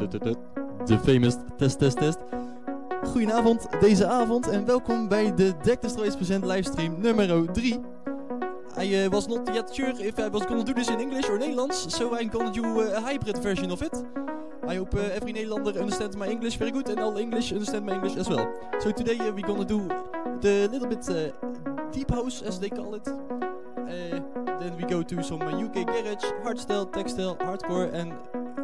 [0.00, 2.18] De famous test, test, test.
[3.04, 7.80] Goedenavond, deze avond en welkom bij de Deck Destroyers Present livestream nummer 3.
[8.78, 11.38] I uh, was not yet sure if I was gonna do this in English or
[11.38, 14.04] Nederlands, so I'm gonna do uh, a hybrid version of it.
[14.68, 17.94] I hope uh, every Nederlander understands my English very good and all English understand my
[17.94, 18.48] English as well.
[18.78, 19.88] So today uh, we're gonna do
[20.40, 21.34] the little bit
[21.92, 23.08] deep house as they call it.
[24.60, 28.12] Then we go to some UK garage, hardstyle, textile, hardcore, and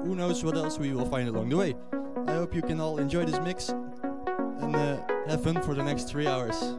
[0.06, 1.74] who knows what else we will find along the way.
[2.28, 6.04] I hope you can all enjoy this mix and uh, have fun for the next
[6.04, 6.76] three hours.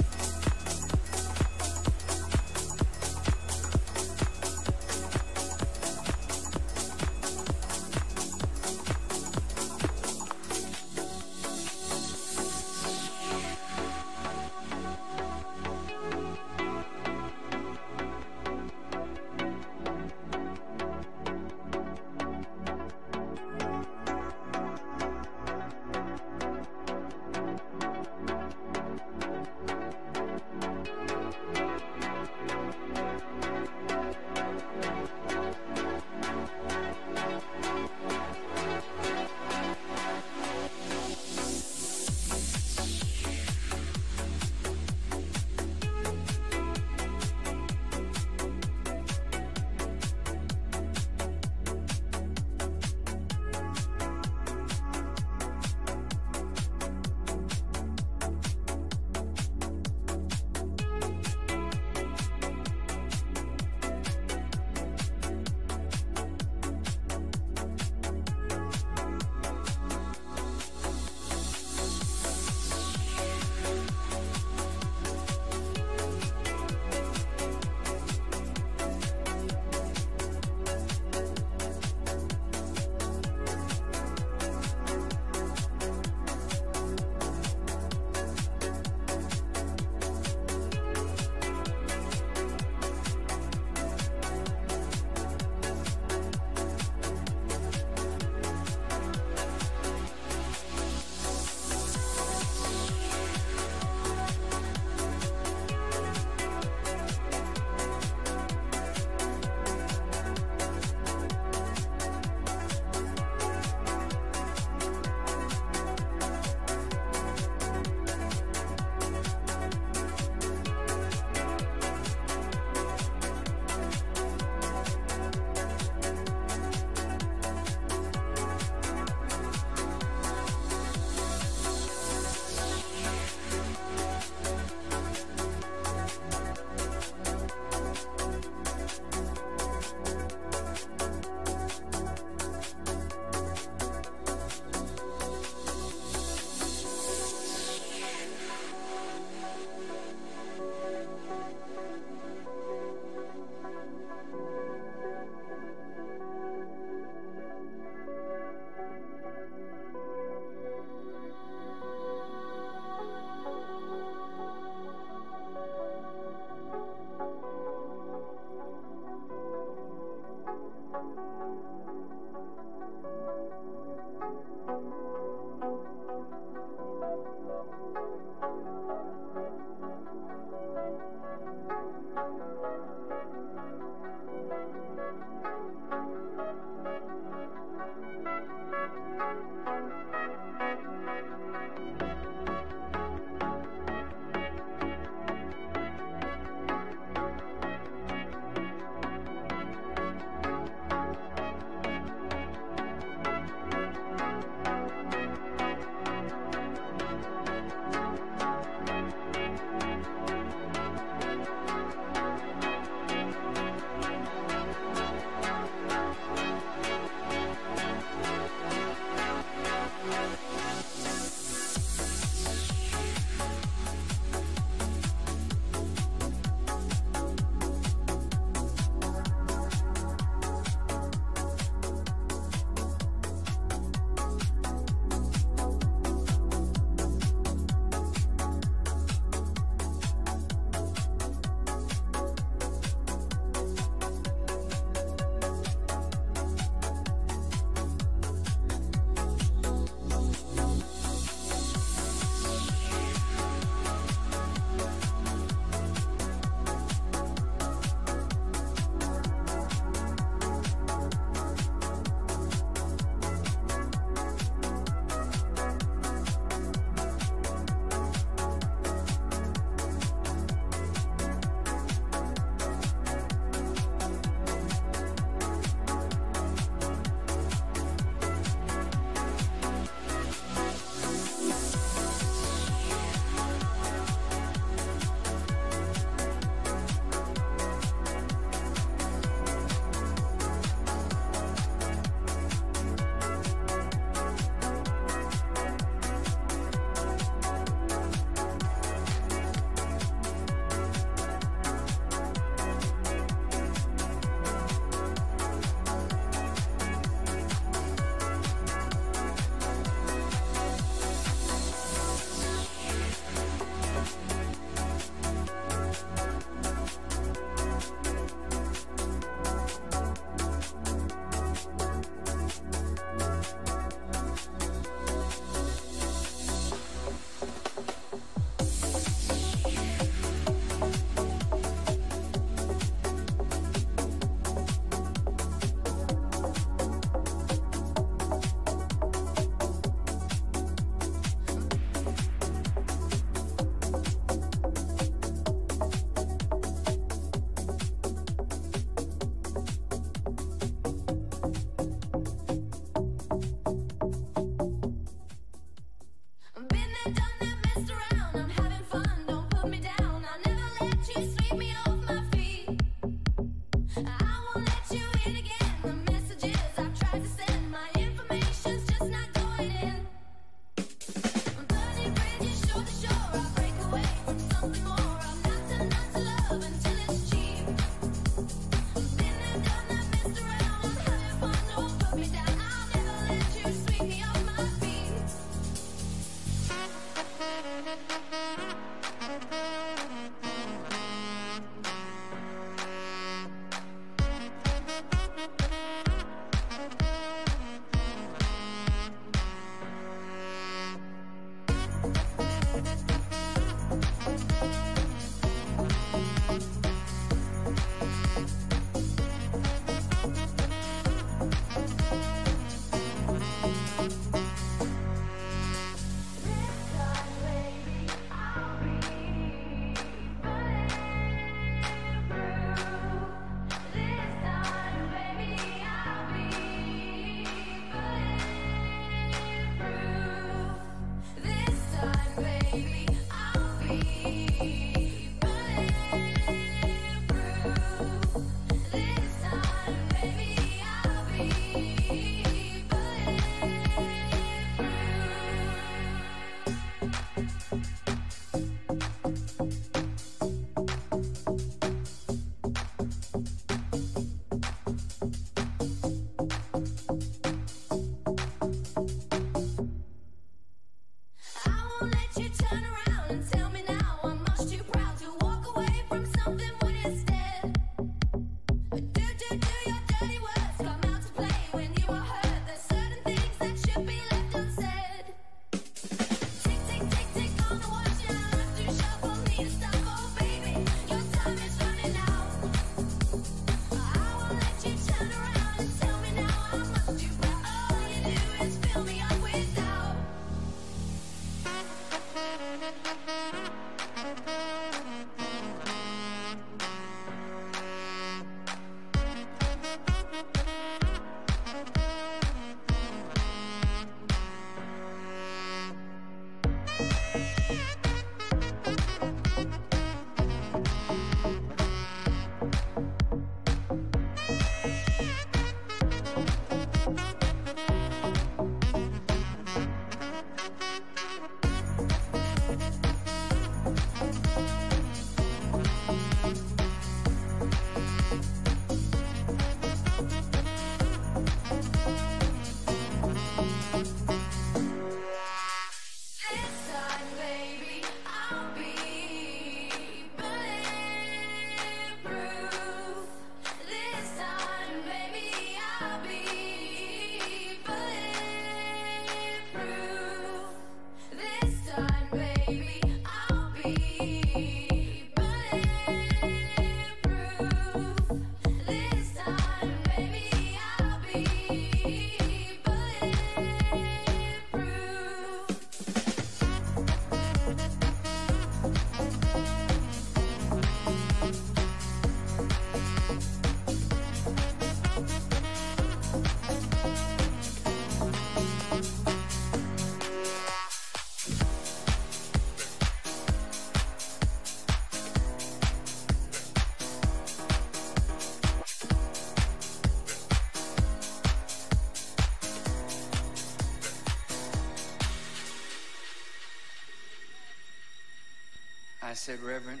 [599.48, 600.00] Said, Reverend,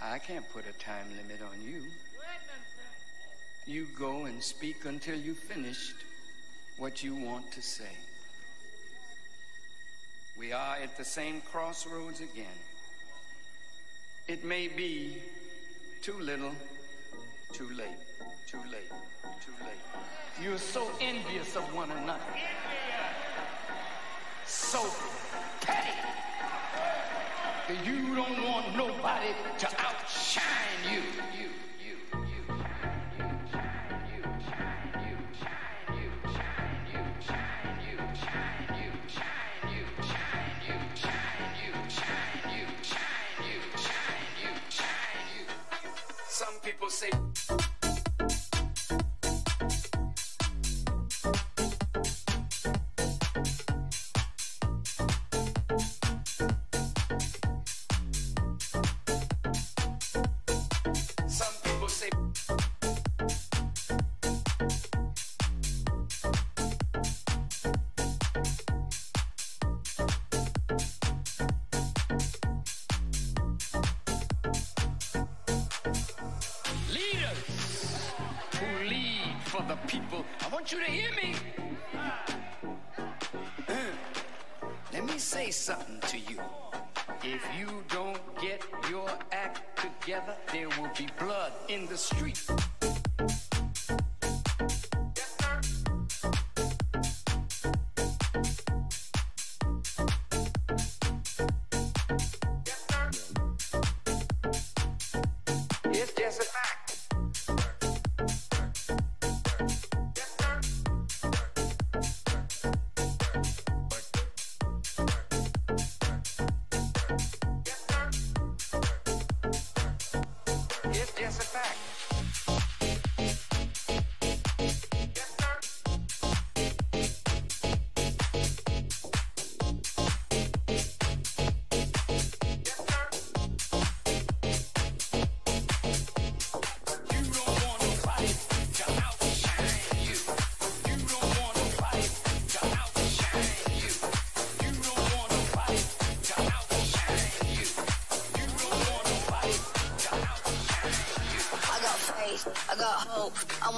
[0.00, 1.82] I can't put a time limit on you.
[3.66, 5.96] You go and speak until you finished
[6.78, 7.90] what you want to say.
[10.38, 12.58] We are at the same crossroads again.
[14.28, 15.16] It may be
[16.02, 16.52] too little,
[17.52, 17.98] too late,
[18.46, 18.92] too late,
[19.44, 20.40] too late.
[20.40, 22.20] You're so envious of one another.
[24.46, 24.88] So
[25.62, 26.09] petty.
[27.70, 30.42] You don't want nobody to outshine
[30.90, 31.02] you.
[31.38, 31.50] You,
[31.80, 31.96] you,
[32.26, 32.70] you,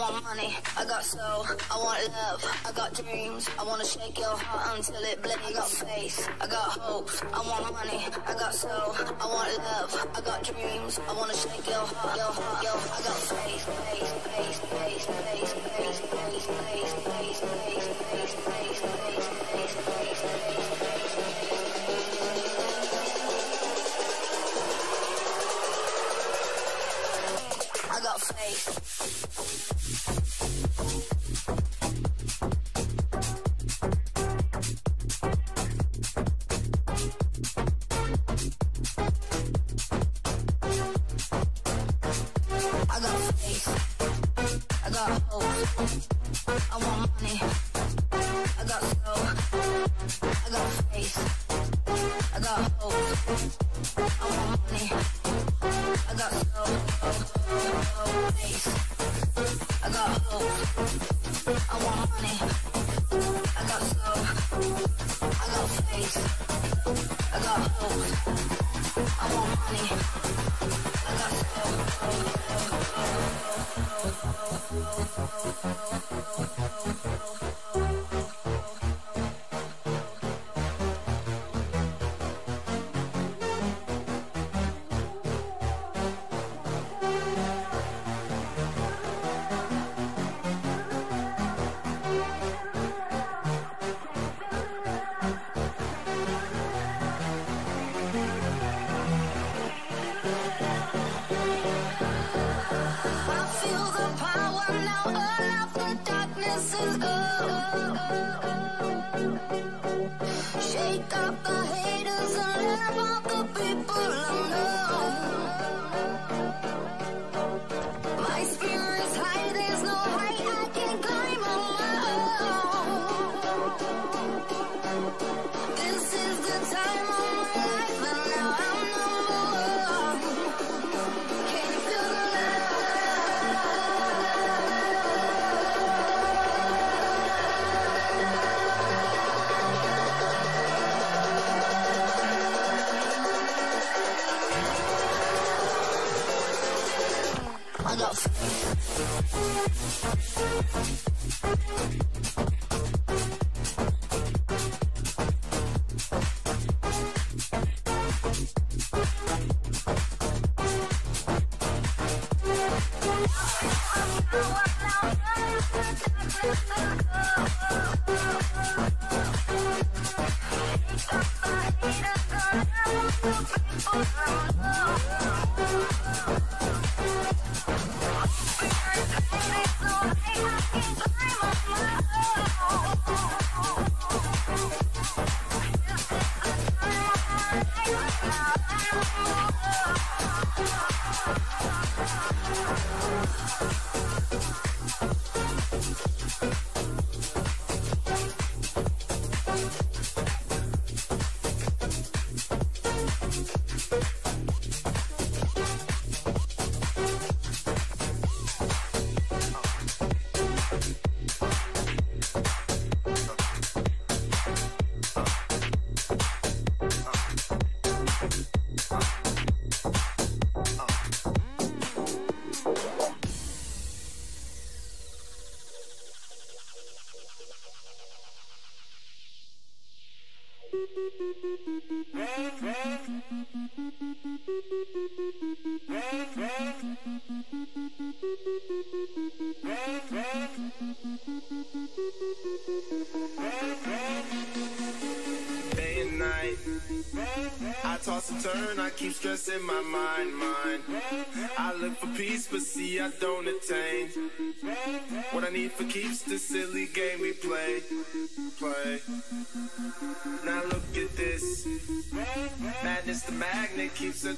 [0.03, 4.36] want money, I got soul, I want love, I got dreams, I wanna shake your
[4.36, 5.38] heart until it bleeds.
[5.46, 9.90] I got faith, I got hopes, I want money, I got soul, I want love,
[10.16, 12.11] I got dreams, I wanna shake your heart.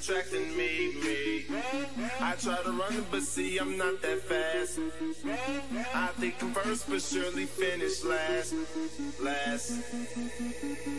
[0.05, 1.47] attracting me, me.
[2.21, 4.79] I try to run, but see, I'm not that fast.
[5.95, 8.55] I think I'm first, but surely finish last,
[9.23, 9.71] last.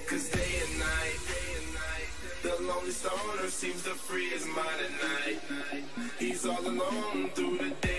[0.08, 2.10] Cause day and night, day and night,
[2.42, 5.84] the lonely stoner seems to freeze his mind at night.
[6.18, 7.95] He's all alone through the day.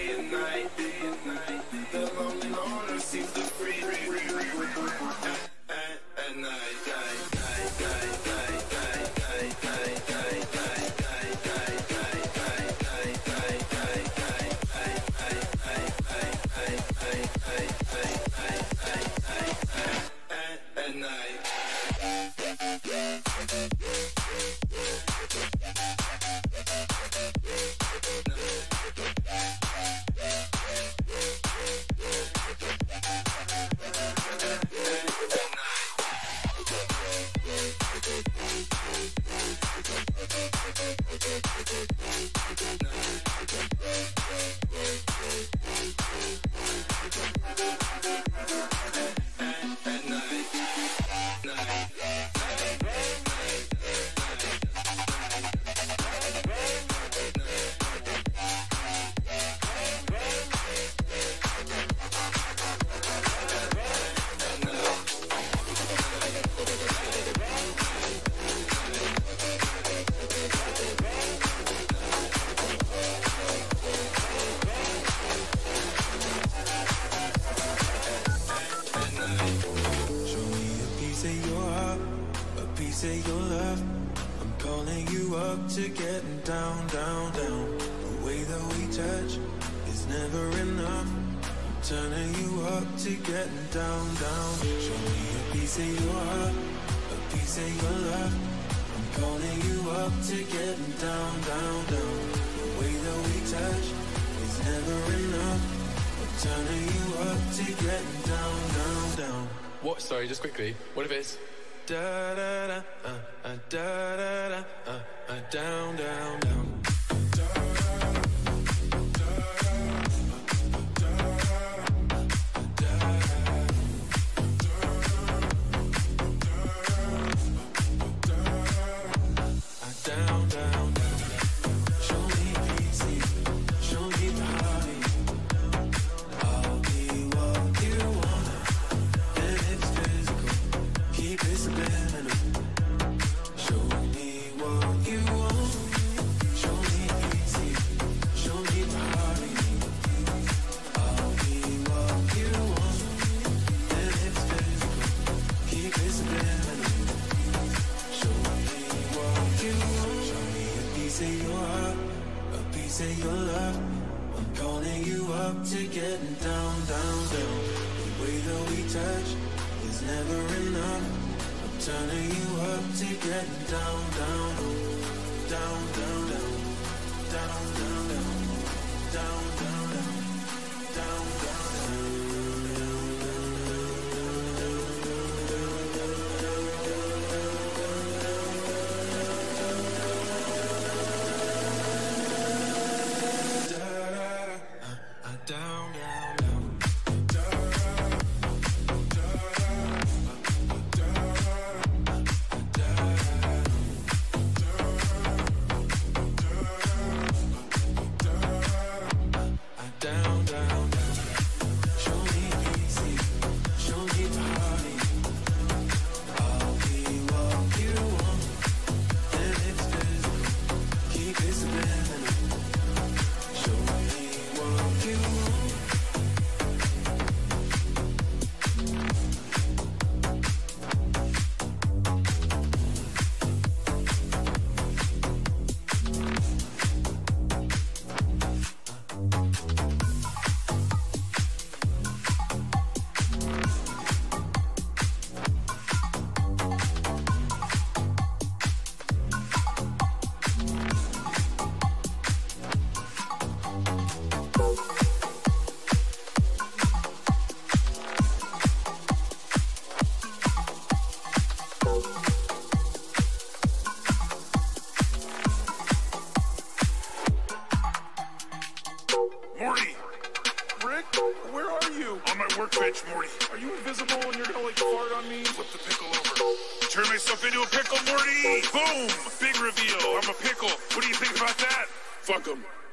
[282.46, 282.85] Fuck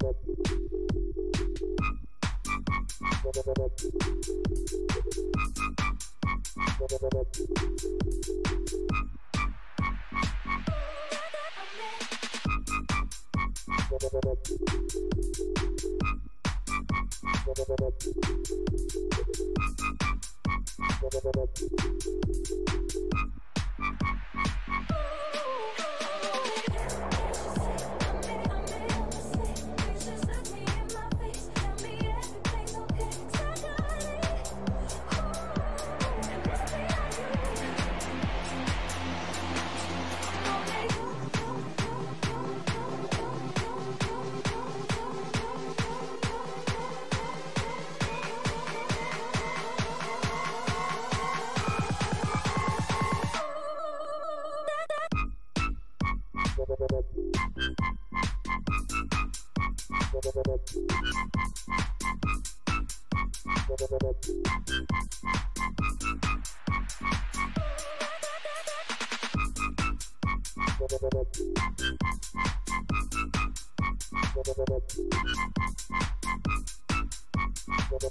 [0.00, 0.16] Thank
[7.62, 7.73] you.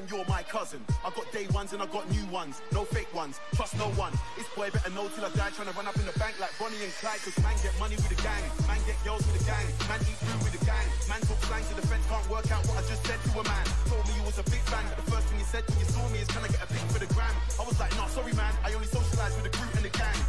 [0.00, 0.80] man you're my cousin.
[1.04, 2.62] I got day ones and I got new ones.
[2.72, 3.40] No fake ones.
[3.54, 4.12] Trust no one.
[4.36, 5.50] This boy better know till I die.
[5.52, 7.20] Trying to run up in the bank like Bonnie and Clyde.
[7.20, 8.44] Cause man get money with the gang.
[8.66, 9.66] Man get girls with the gang.
[9.88, 10.86] Man eat food with the gang.
[11.08, 12.04] Man talk slang to the fence.
[12.08, 13.64] Can't work out what I just said to a man.
[13.88, 14.84] Told me you was a big fan.
[14.88, 16.68] But the first thing you said when you saw me is can I get a
[16.70, 17.34] pic for the gram?
[17.60, 18.52] I was like, nah, sorry man.
[18.64, 20.20] I only socialize with the crew and the gang.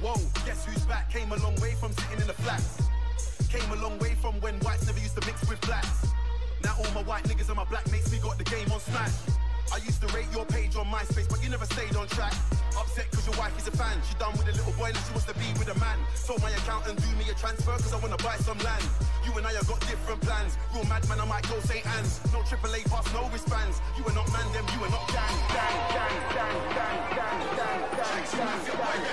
[0.00, 0.16] Whoa,
[0.48, 1.12] guess who's back?
[1.12, 2.80] Came a long way from sitting in the flats.
[3.52, 5.99] Came a long way from when whites never used to mix with blacks.
[7.00, 9.16] My white niggas and my black mates, we got the game on smash.
[9.72, 12.36] I used to rate your page on MySpace, but you never stayed on track.
[12.76, 13.96] Upset cause your wife is a fan.
[14.04, 15.96] She done with a little boy and she wants to be with a man.
[16.28, 18.84] Told my accountant do me a transfer cause I wanna buy some land.
[19.24, 20.60] You and I have got different plans.
[20.76, 21.88] Real madman, I might go St.
[21.96, 22.20] Anne's.
[22.36, 23.80] No triple A pass, no wristbands.
[23.96, 25.36] You are not man, them, you are not gang.
[25.56, 29.09] Gang, gang, gang, gang, gang, gang, gang, gang, gang, gang,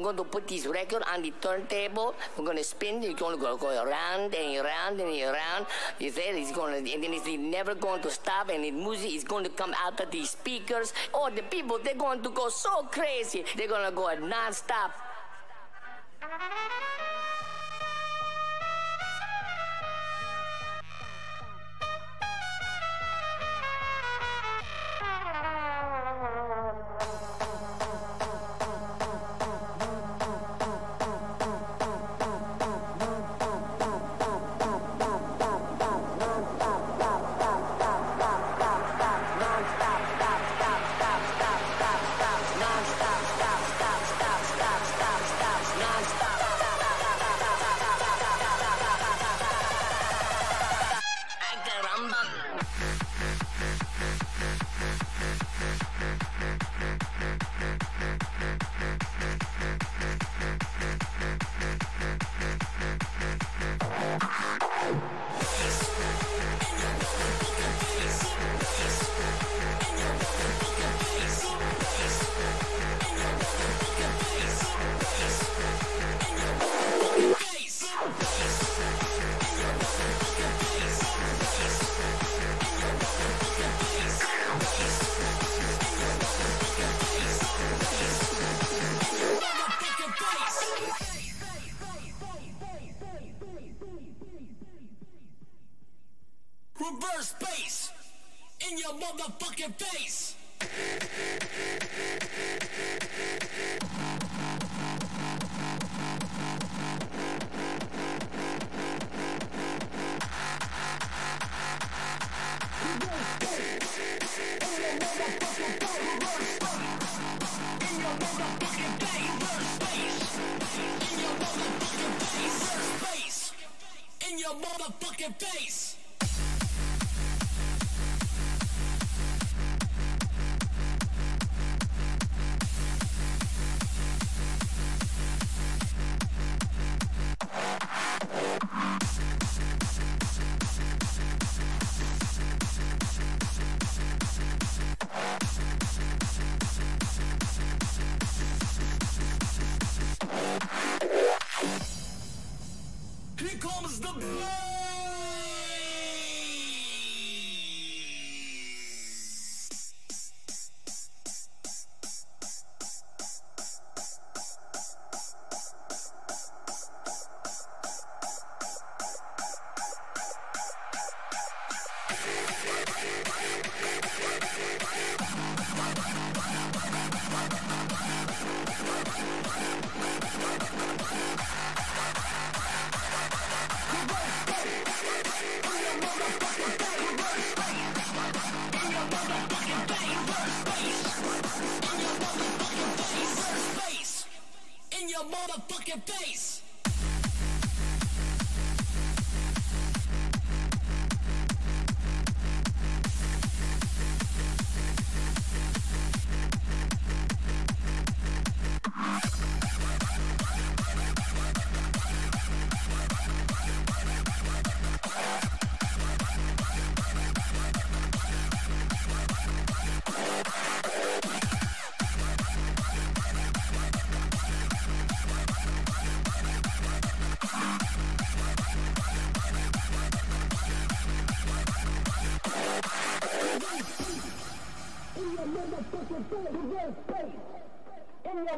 [0.00, 2.14] I'm going to put this record on the turntable.
[2.38, 3.04] We're going to spin.
[3.04, 5.66] It's going to go, go around and around and around.
[5.98, 8.48] You said it's going to, and then it's never going to stop.
[8.48, 10.94] And the music is going to come out of the speakers.
[11.12, 13.44] Oh, the people, they're going to go so crazy.
[13.58, 15.09] They're going to go non-stop.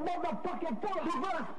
[0.03, 1.52] Motherfucking face, reverse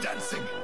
[0.00, 0.57] dancing.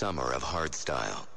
[0.00, 1.29] summer of hardstyle.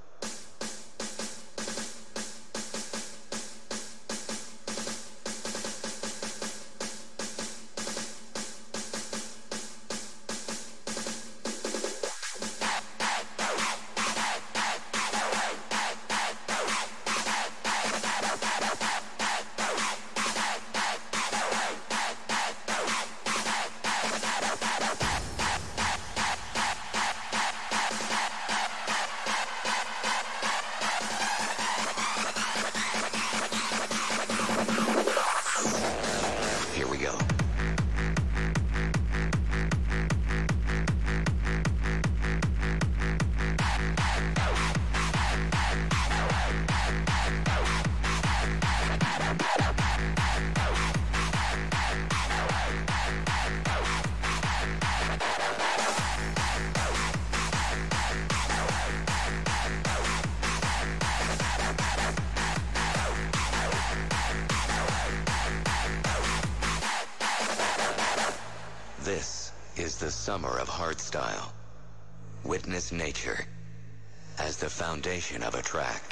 [75.43, 76.02] of a track.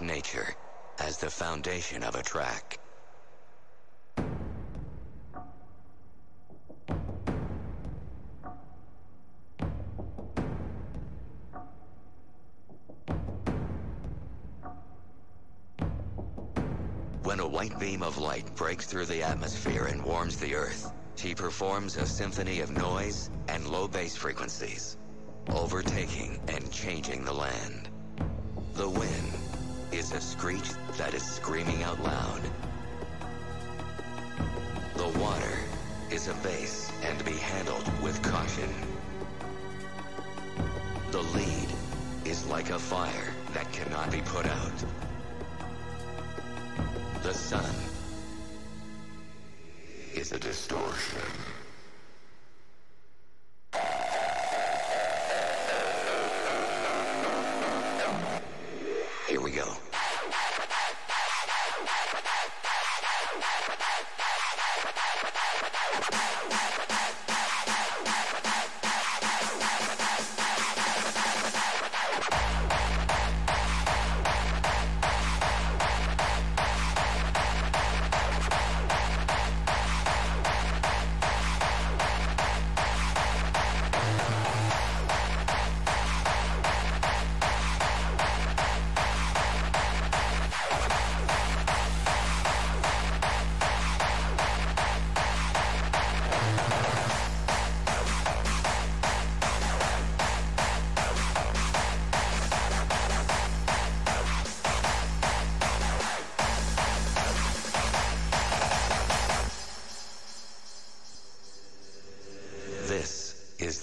[0.00, 0.54] nature
[0.98, 2.78] as the foundation of a track.
[17.22, 21.34] When a white beam of light breaks through the atmosphere and warms the earth, she
[21.34, 24.96] performs a symphony of noise and low bass frequencies,
[25.50, 27.87] overtaking and changing the land
[30.38, 32.40] screech that is screaming out loud.
[34.94, 35.58] The water
[36.12, 38.72] is a vase and be handled with caution.
[41.10, 41.68] The lead
[42.24, 44.84] is like a fire that cannot be put out.
[47.24, 47.74] The sun
[50.14, 51.47] is a distortion.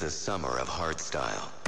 [0.05, 1.64] The summer of hardstyle.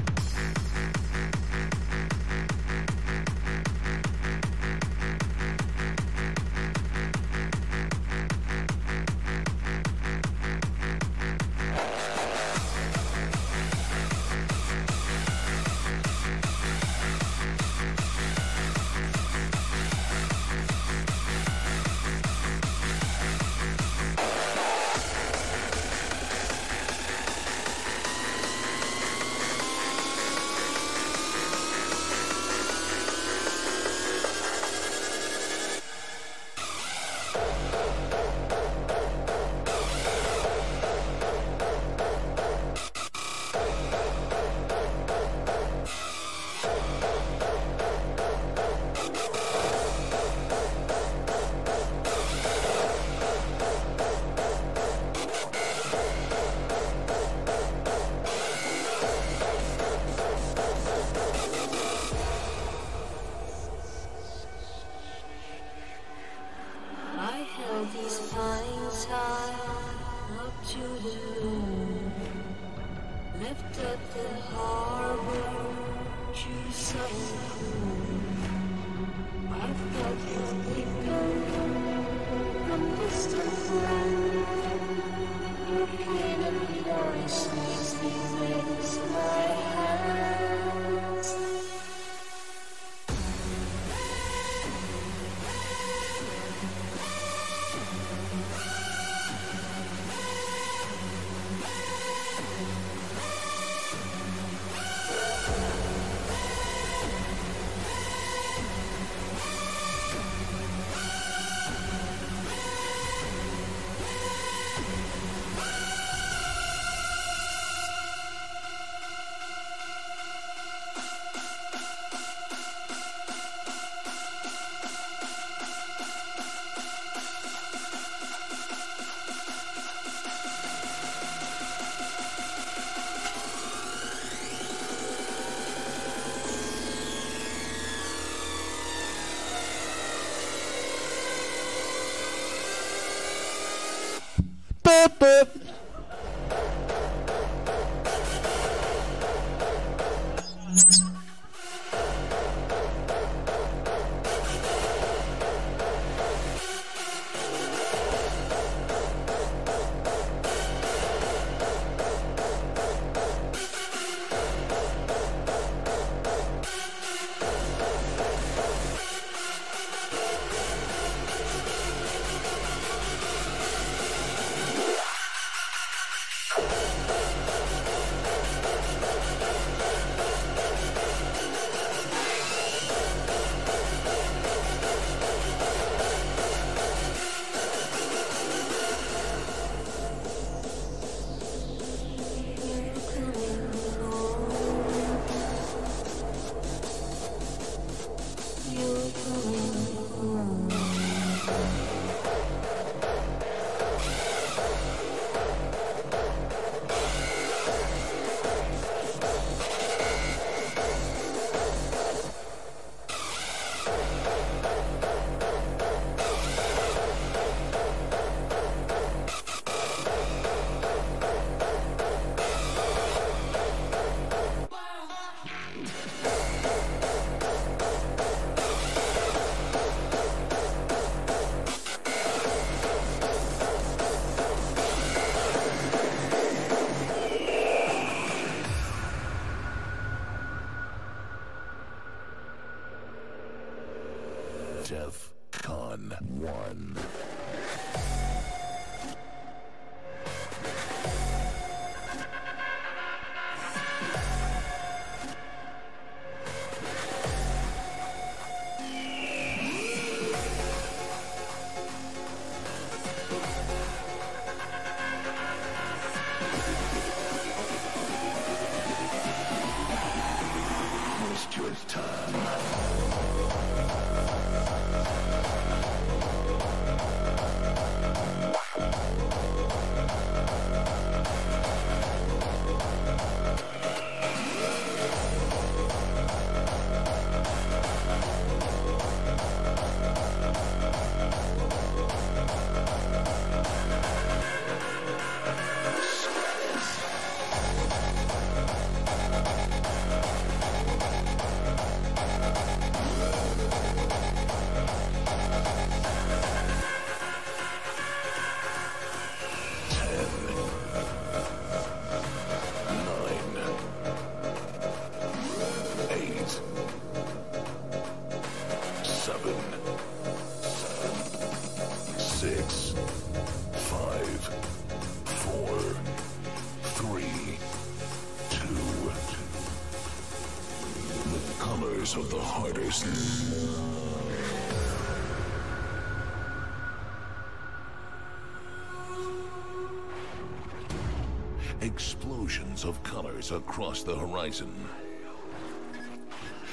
[341.81, 344.73] Explosions of colors across the horizon,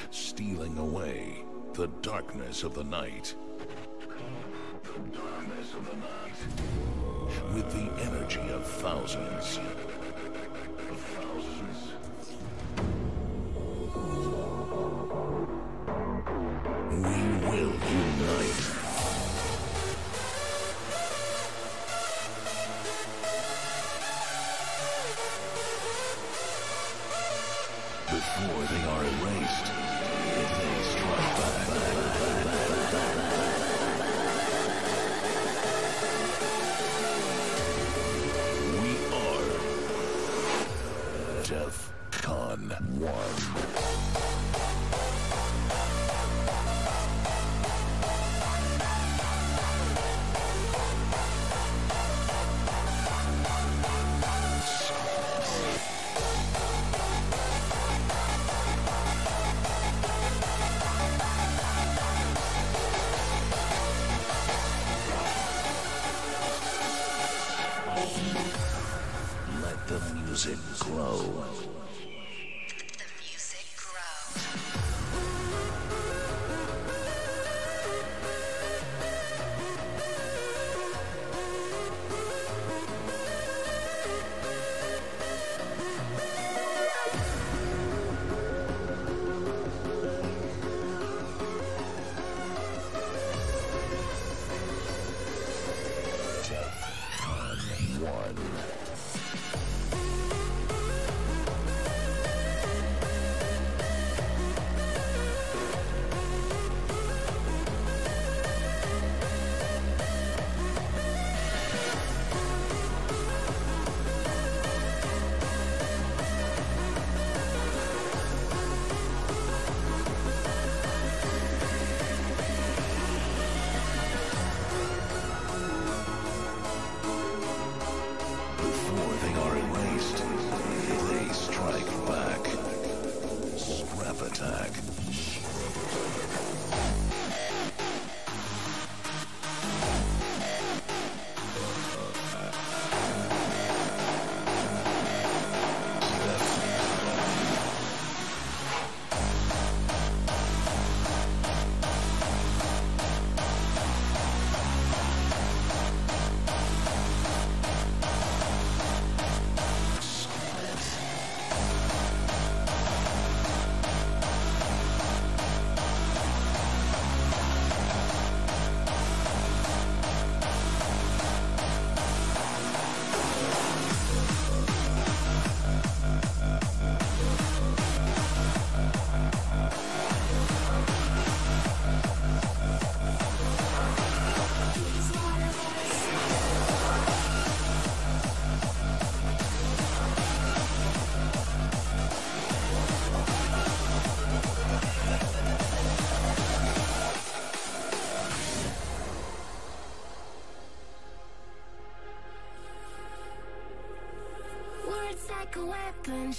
[0.09, 1.43] stealing away
[1.73, 3.35] the darkness of the night.
[7.53, 9.59] With the energy of thousands.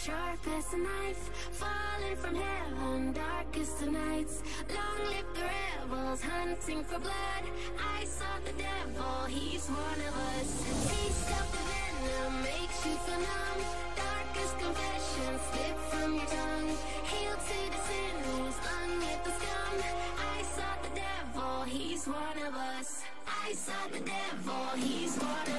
[0.06, 1.24] Sharp as a knife.
[1.50, 4.42] Falling from heaven, darkest of nights.
[4.70, 7.44] Long live the rebels, hunting for blood.
[7.98, 10.48] I saw the devil, he's one of us.
[10.90, 13.60] Taste of the venom makes you feel numb.
[13.98, 16.72] Darkest confessions slip from your tongue.
[17.10, 19.74] Hail to the sinners, on with the scum.
[20.34, 23.02] I saw the devil, he's one of us.
[23.26, 25.55] I saw the devil, he's one of us.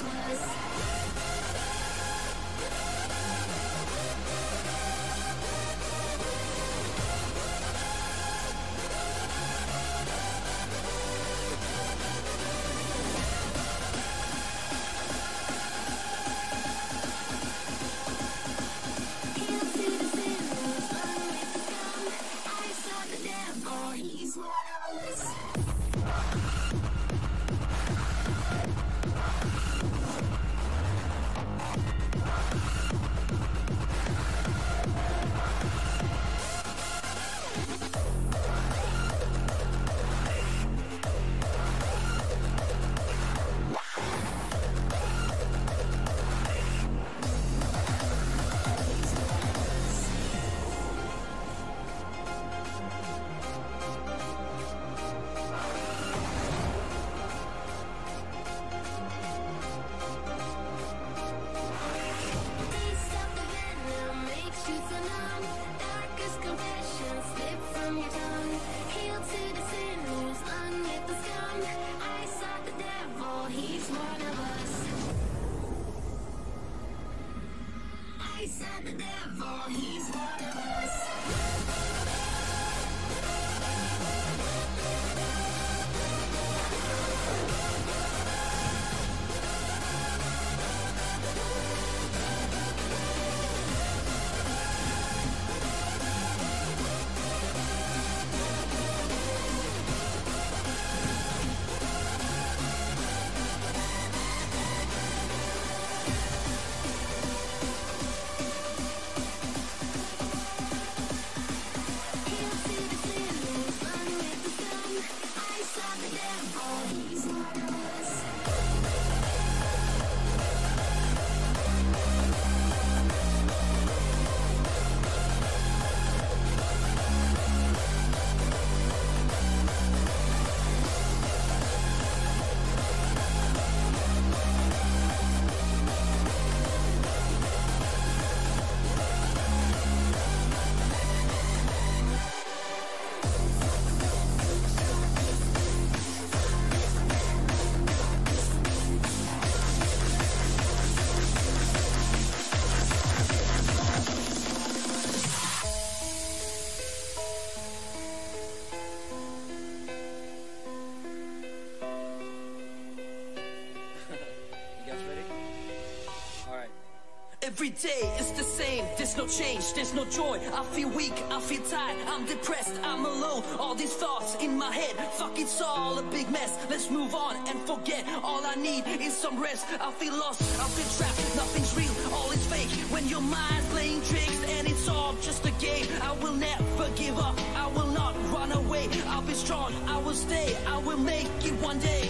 [167.67, 170.39] Every day is the same, there's no change, there's no joy.
[170.53, 173.43] I feel weak, I feel tired, I'm depressed, I'm alone.
[173.59, 176.57] All these thoughts in my head, fuck it's all a big mess.
[176.69, 178.05] Let's move on and forget.
[178.23, 179.65] All I need is some rest.
[179.81, 182.71] I feel lost, I feel trapped, nothing's real, all is fake.
[182.89, 187.19] When your mind's playing tricks and it's all just a game, I will never give
[187.19, 188.87] up, I will not run away.
[189.07, 192.09] I'll be strong, I will stay, I will make it one day.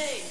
[0.00, 0.29] Day.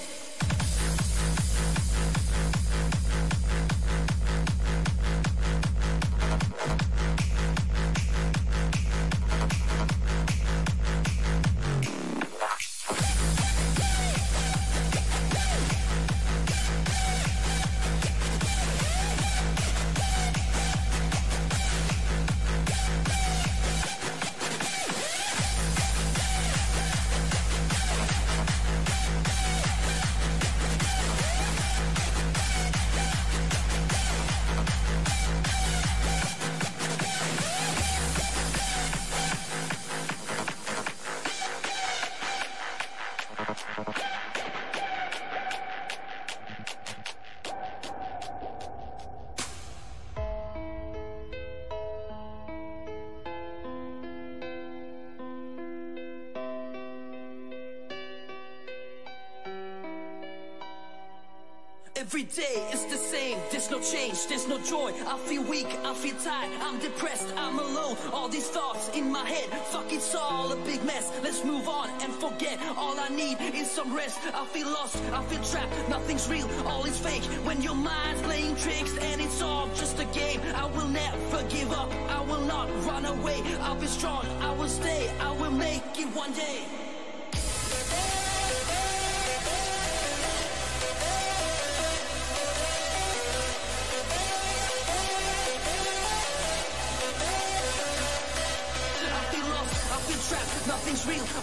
[64.29, 64.93] There's no joy.
[65.07, 67.97] I feel weak, I feel tired, I'm depressed, I'm alone.
[68.13, 71.11] All these thoughts in my head, fuck it's all a big mess.
[71.23, 72.59] Let's move on and forget.
[72.77, 74.19] All I need is some rest.
[74.33, 77.23] I feel lost, I feel trapped, nothing's real, all is fake.
[77.43, 81.71] When your mind's playing tricks and it's all just a game, I will never give
[81.71, 83.41] up, I will not run away.
[83.61, 86.88] I'll be strong, I will stay, I will make it one day.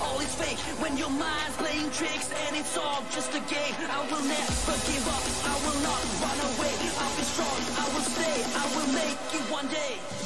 [0.01, 0.59] All is fake.
[0.83, 5.05] When your mind's playing tricks and it's all just a game, I will never give
[5.09, 6.75] up, I will not run away.
[7.01, 10.26] I'll be strong, I will stay, I will make it one day.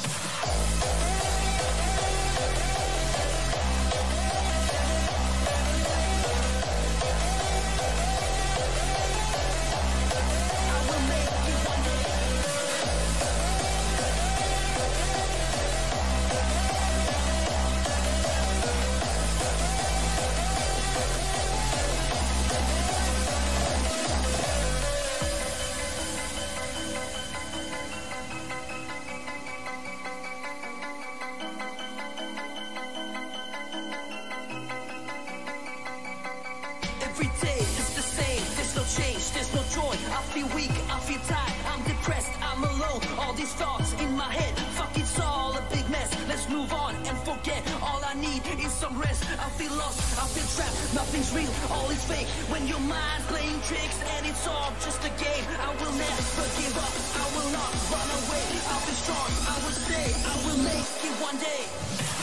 [48.81, 49.21] Some rest.
[49.37, 52.25] I feel lost, I feel trapped, nothing's real, all is fake.
[52.49, 56.73] When your mind's playing tricks and it's all just a game, I will never give
[56.81, 58.45] up, I will not run away.
[58.73, 62.20] I'll be strong, I will stay, I will make it one day.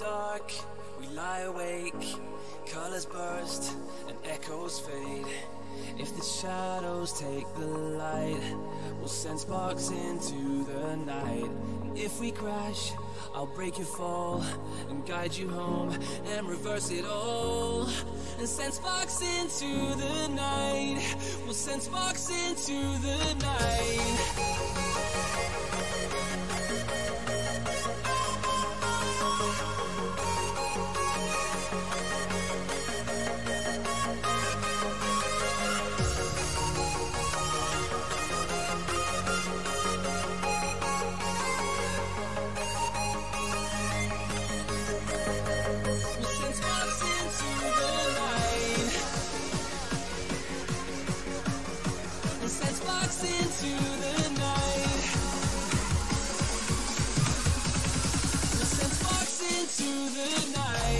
[0.00, 0.50] Dark,
[0.98, 2.16] we lie awake.
[2.66, 3.76] Colors burst
[4.08, 5.26] and echoes fade.
[5.98, 8.40] If the shadows take the light,
[8.98, 11.50] we'll send sparks into the night.
[11.82, 12.92] And if we crash,
[13.34, 14.42] I'll break your fall
[14.88, 15.98] and guide you home
[16.28, 17.86] and reverse it all.
[18.38, 21.16] And send sparks into the night.
[21.44, 24.30] We'll send sparks into the night.
[59.78, 60.99] Into the night.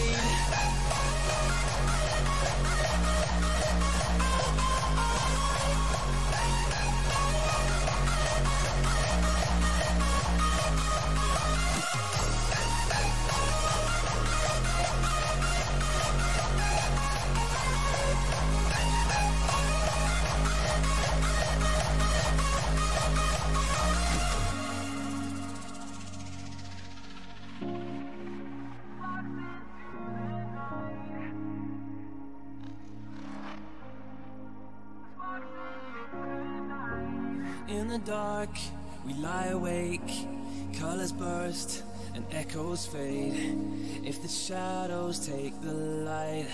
[42.60, 43.56] Echoes fade.
[44.04, 46.46] If the shadows take the light,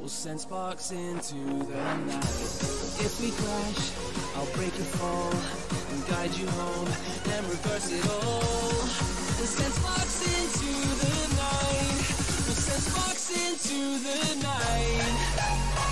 [0.00, 2.24] we'll send sparks into the night.
[3.06, 3.92] If we crash,
[4.36, 5.32] I'll break your fall
[5.92, 6.88] and guide you home
[7.34, 8.78] and reverse it all.
[9.38, 10.72] We'll send sparks into
[11.02, 12.02] the night.
[12.46, 15.83] We'll send sparks into the night.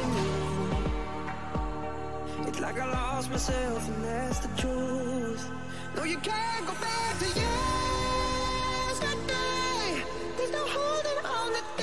[0.00, 0.24] Missing you.
[2.48, 5.50] It's like I lost myself, and that's the truth.
[5.96, 7.44] No, you can't go back to yesterday.
[10.36, 11.79] There's no holding on to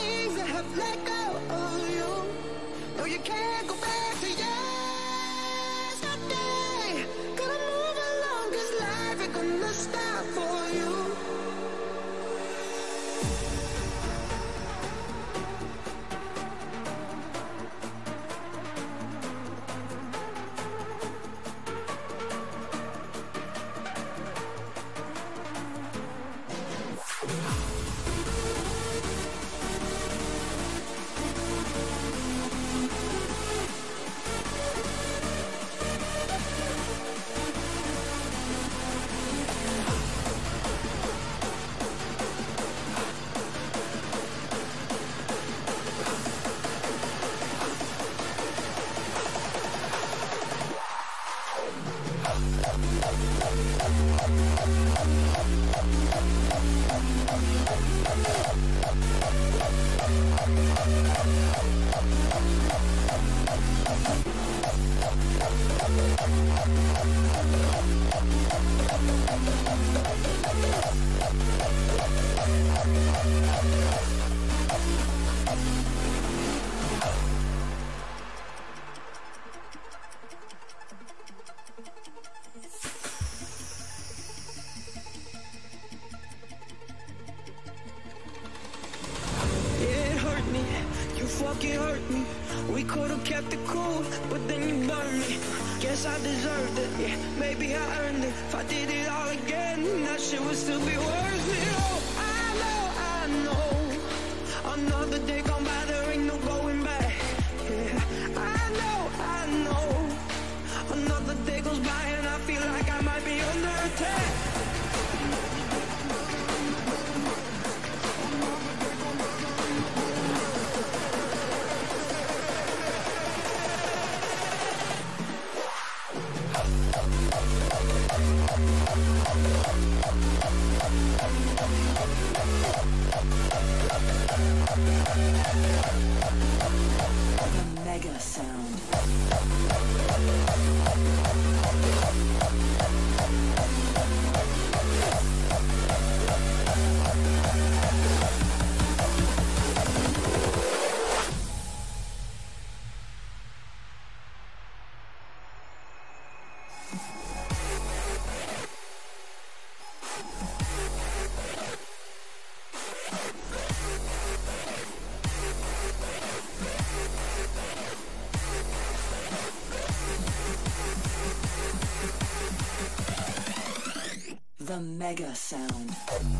[175.08, 176.37] Mega Sound.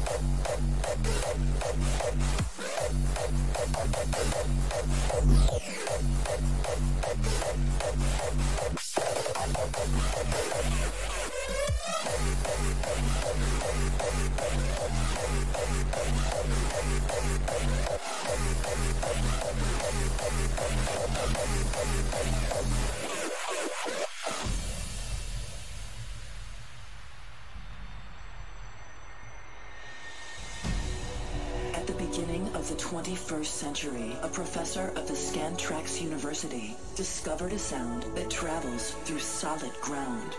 [33.48, 40.36] Century, a professor of the Scantrax University discovered a sound that travels through solid ground.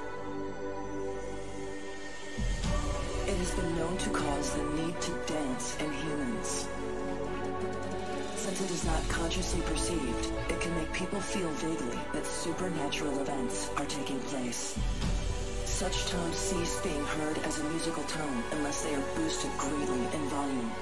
[3.27, 6.69] It has been known to cause the need to dance in humans.
[8.37, 13.71] Since it is not consciously perceived, it can make people feel vaguely that supernatural events
[13.77, 14.79] are taking place.
[15.65, 20.29] Such tones cease being heard as a musical tone unless they are boosted greatly in
[20.29, 20.73] volume.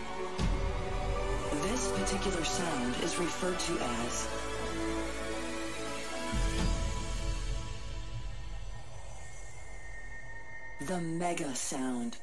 [1.86, 4.28] This particular sound is referred to as
[10.88, 12.16] the Mega Sound.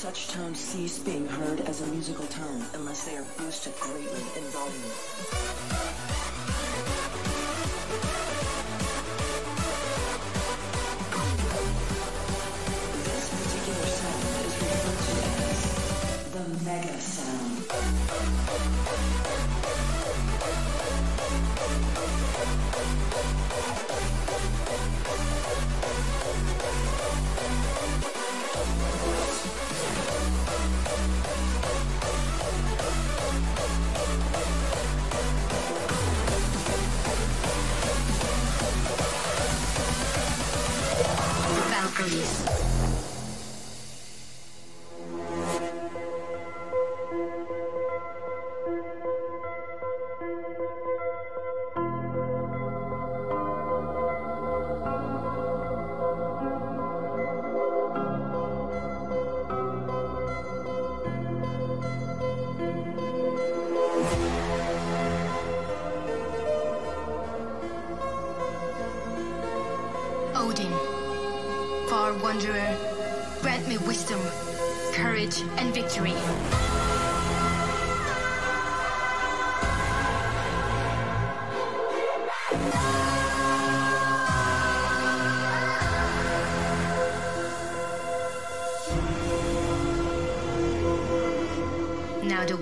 [0.00, 4.44] Such tones cease being heard as a musical tone unless they are boosted greatly in
[4.44, 4.90] volume.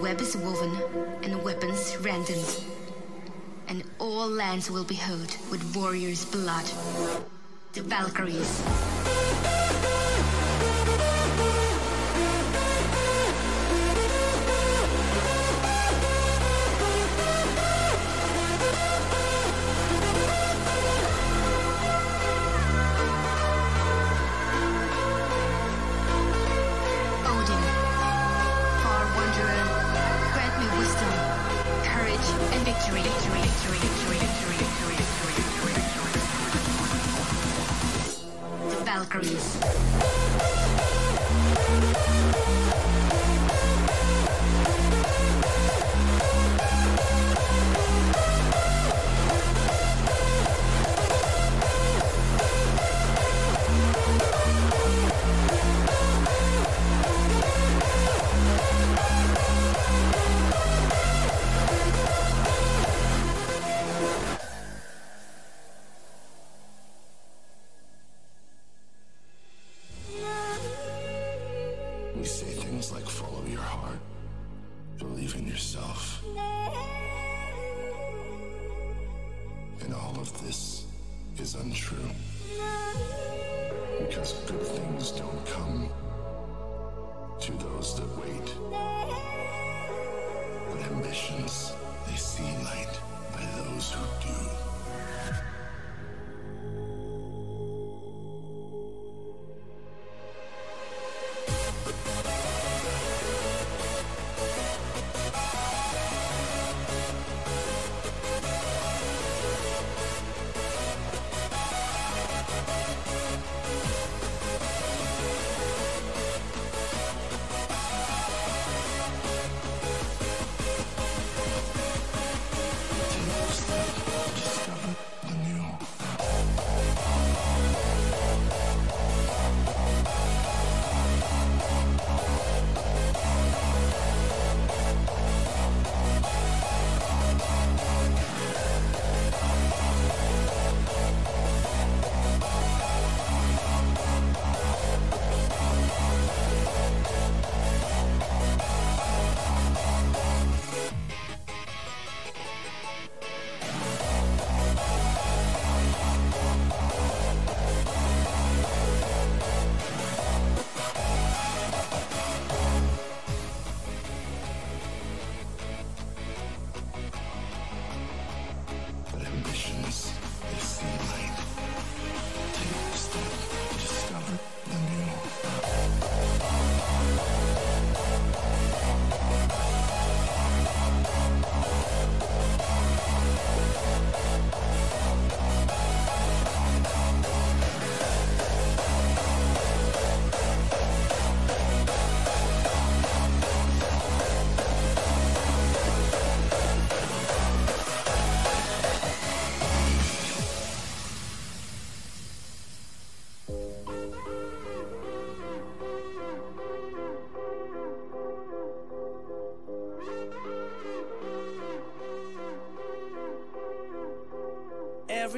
[0.09, 0.75] web is woven
[1.23, 2.49] and weapons rendered,
[3.69, 6.65] and all lands will be hoed with warriors' blood.
[7.75, 8.63] The Valkyries.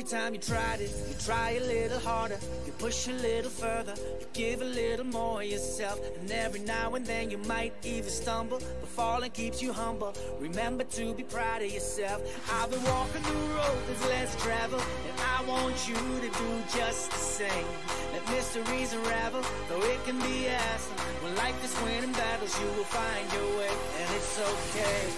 [0.01, 3.93] Every time you tried it, you try a little harder, you push a little further,
[4.19, 6.01] you give a little more yourself.
[6.19, 10.15] And every now and then you might even stumble, but falling keeps you humble.
[10.39, 12.23] Remember to be proud of yourself.
[12.51, 17.11] I've been walking the road that's less traveled, and I want you to do just
[17.11, 17.67] the same.
[18.15, 20.97] Let mysteries unravel, though it can be awesome.
[21.23, 25.13] When life is winning battles, you will find your way, and it's okay.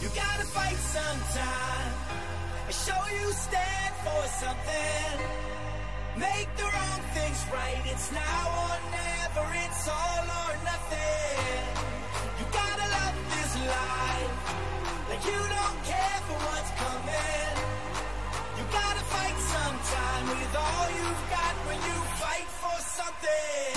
[0.00, 1.75] You gotta fight sometime and
[2.84, 5.16] show you stand for something.
[6.16, 7.80] Make the wrong things right.
[7.92, 9.46] It's now or never.
[9.64, 11.64] It's all or nothing.
[12.38, 14.36] You gotta love this life
[15.08, 17.54] like you don't care for what's coming.
[18.58, 23.75] You gotta fight sometime with all you've got when you fight for something.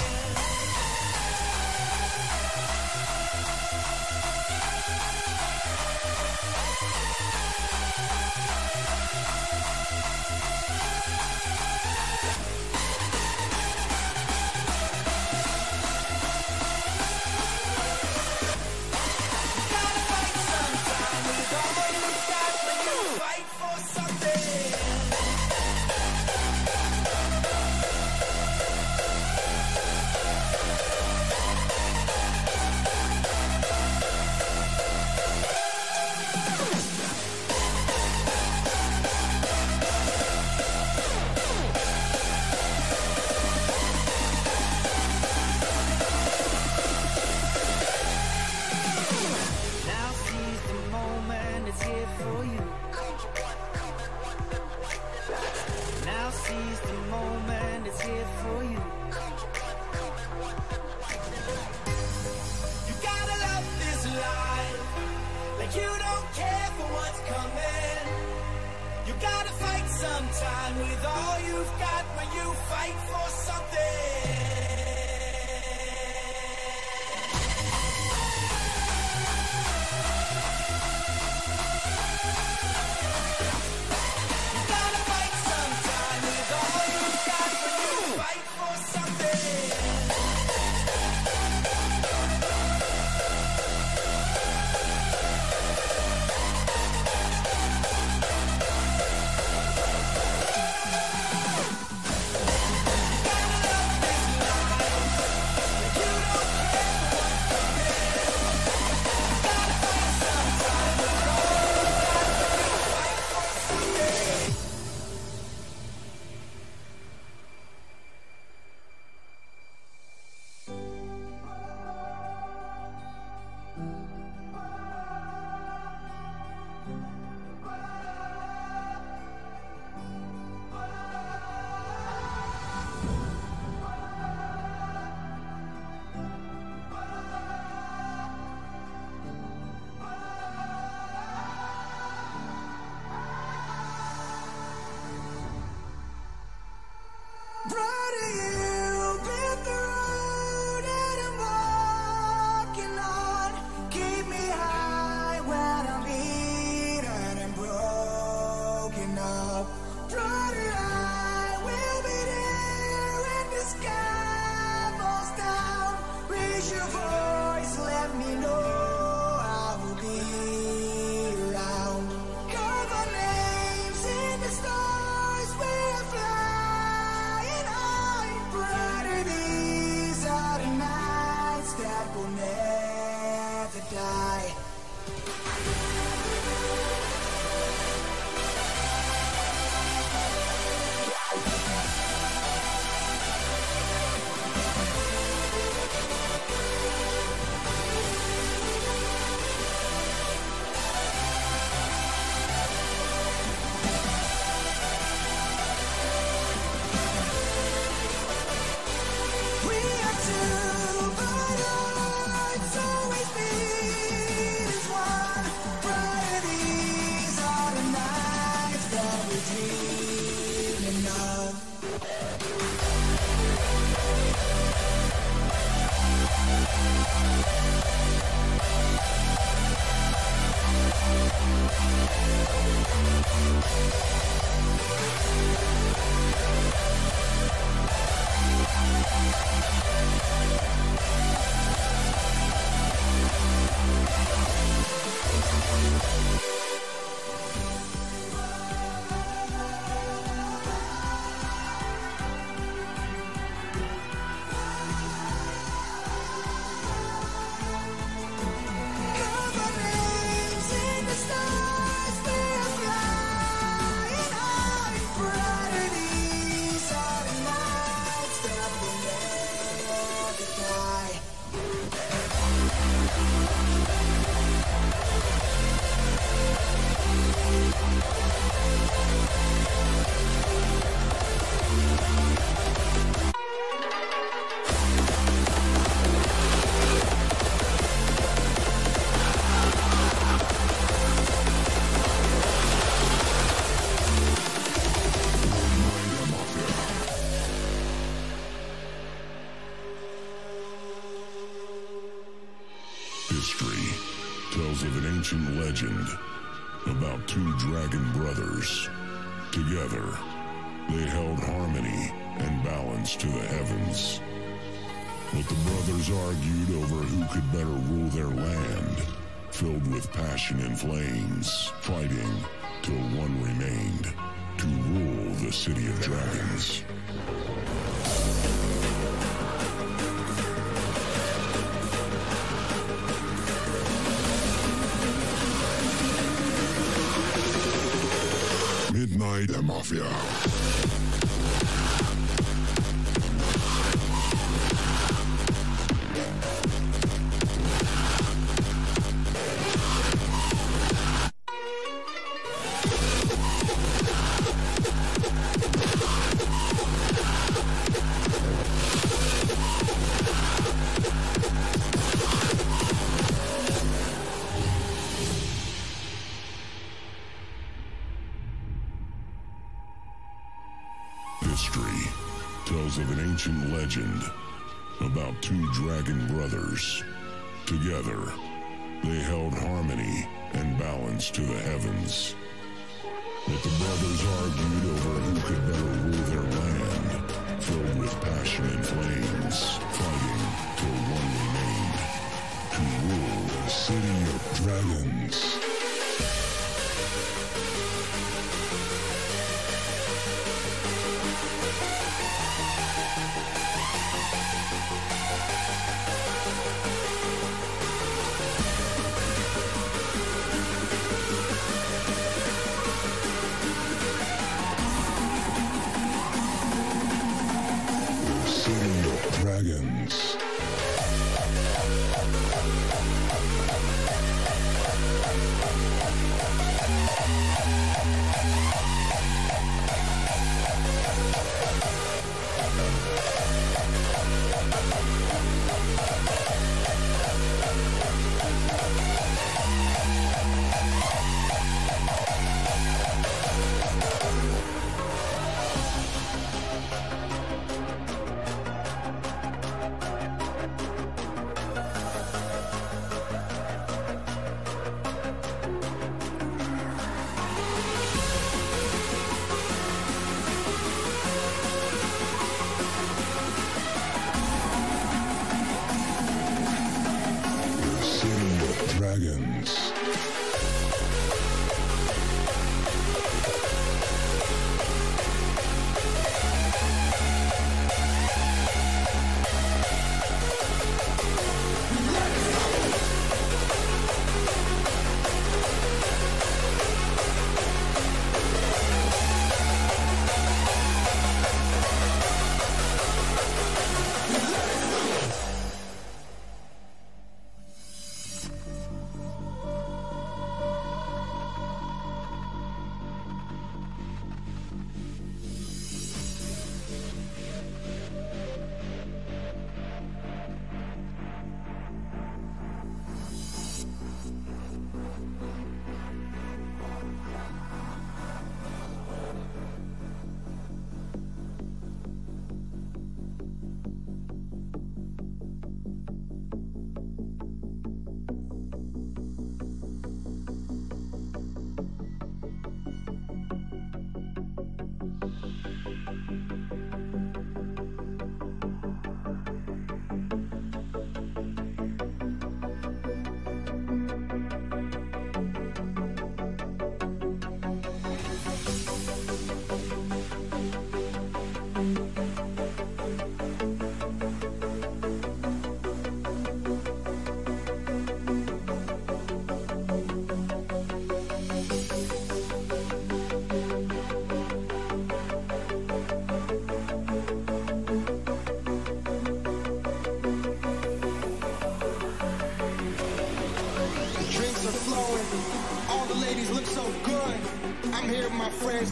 [69.99, 73.68] Sometimes with all you've got when you fight for something.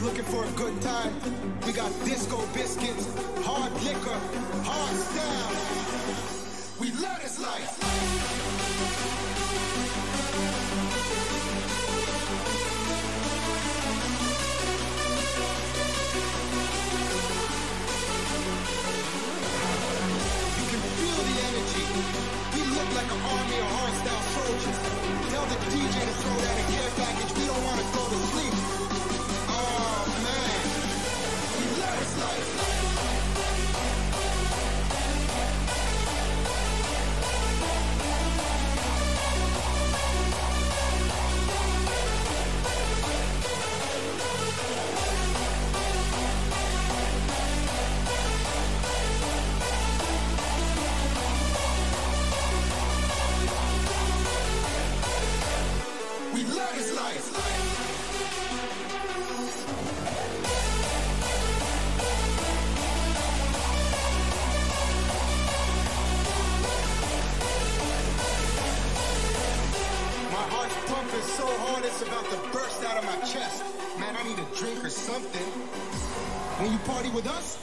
[0.01, 1.16] Looking for a good time.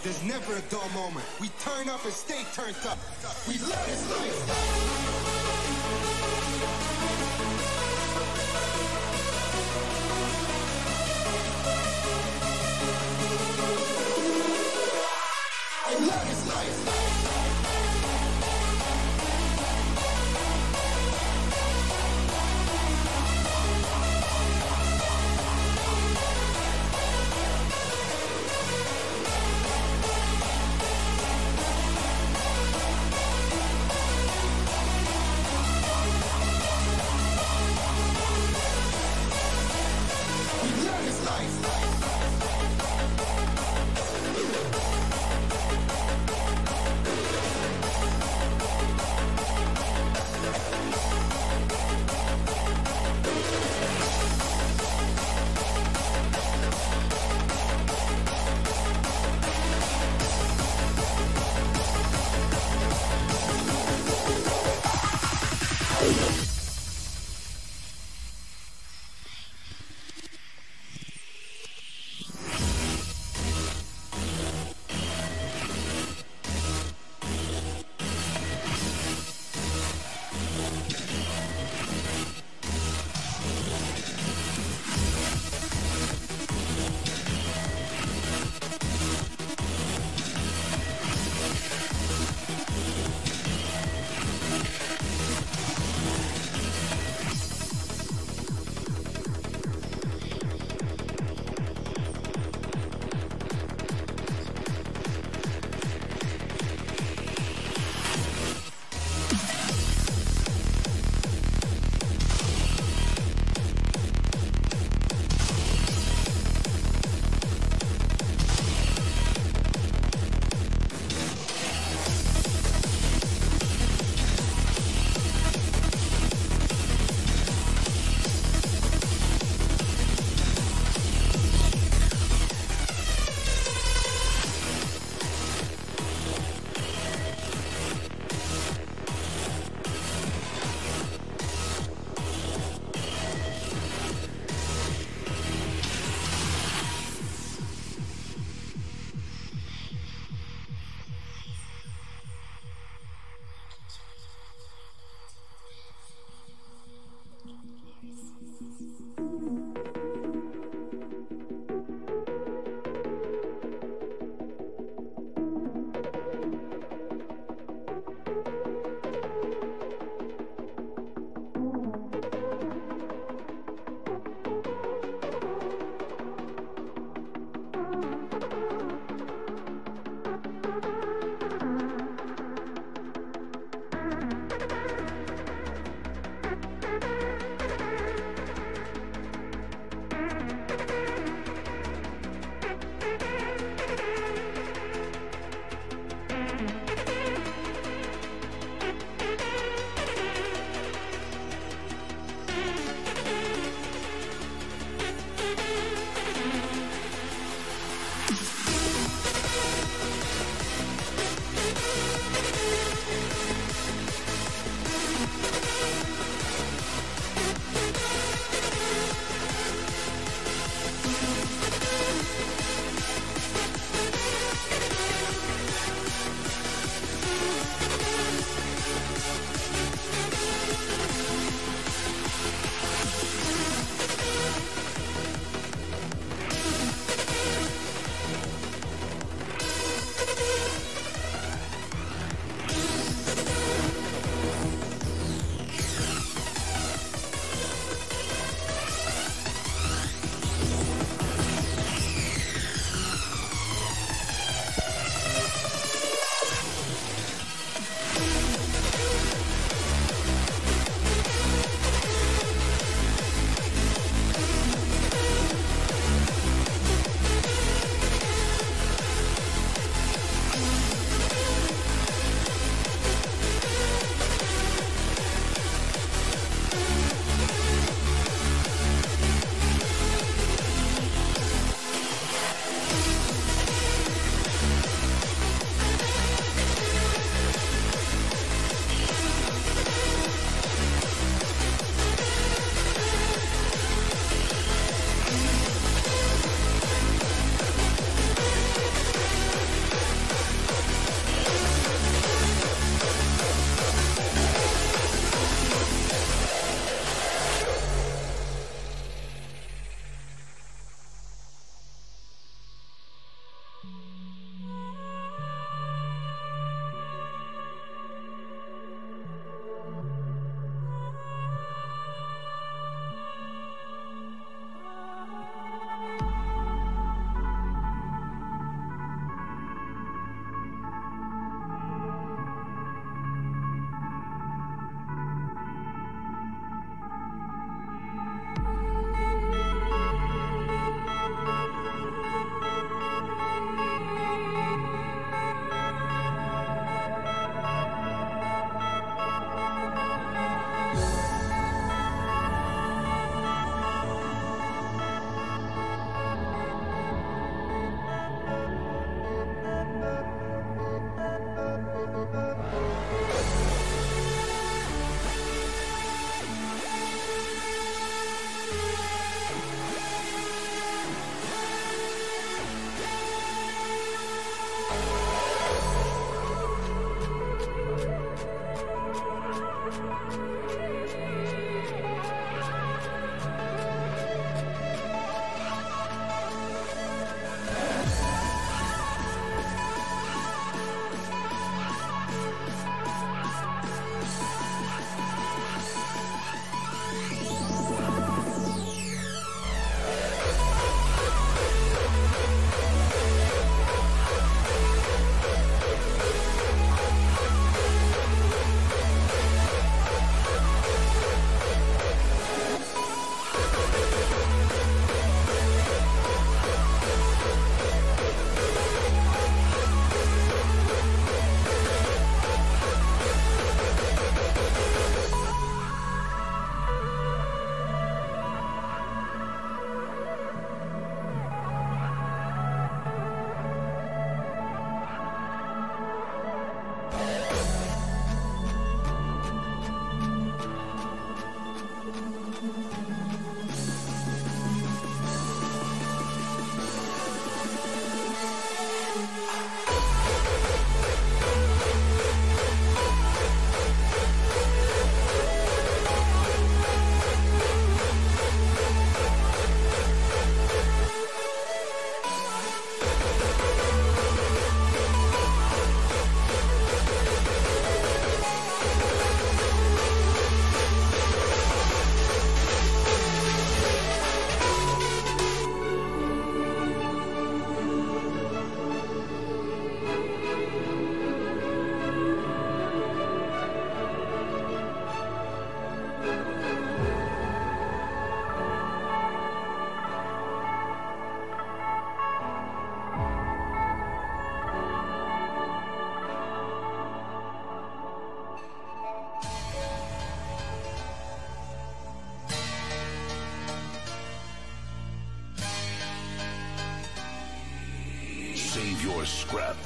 [0.04, 1.24] There's never a dull moment.
[1.40, 2.98] We turn up and stay turned up.
[3.48, 4.03] We love it.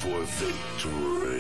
[0.09, 1.38] For victory.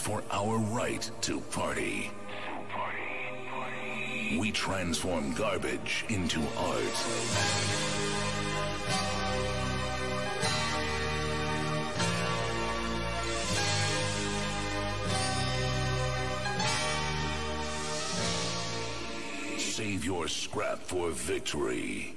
[0.00, 2.10] For our right to party.
[4.38, 6.96] We transform garbage into art.
[19.58, 22.14] Save your scrap for victory.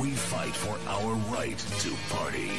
[0.00, 2.50] We fight for our right to party.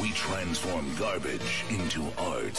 [0.00, 2.56] We transform garbage into art.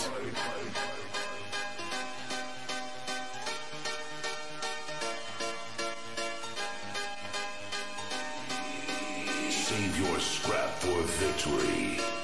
[9.49, 12.18] Save your scrap for victory.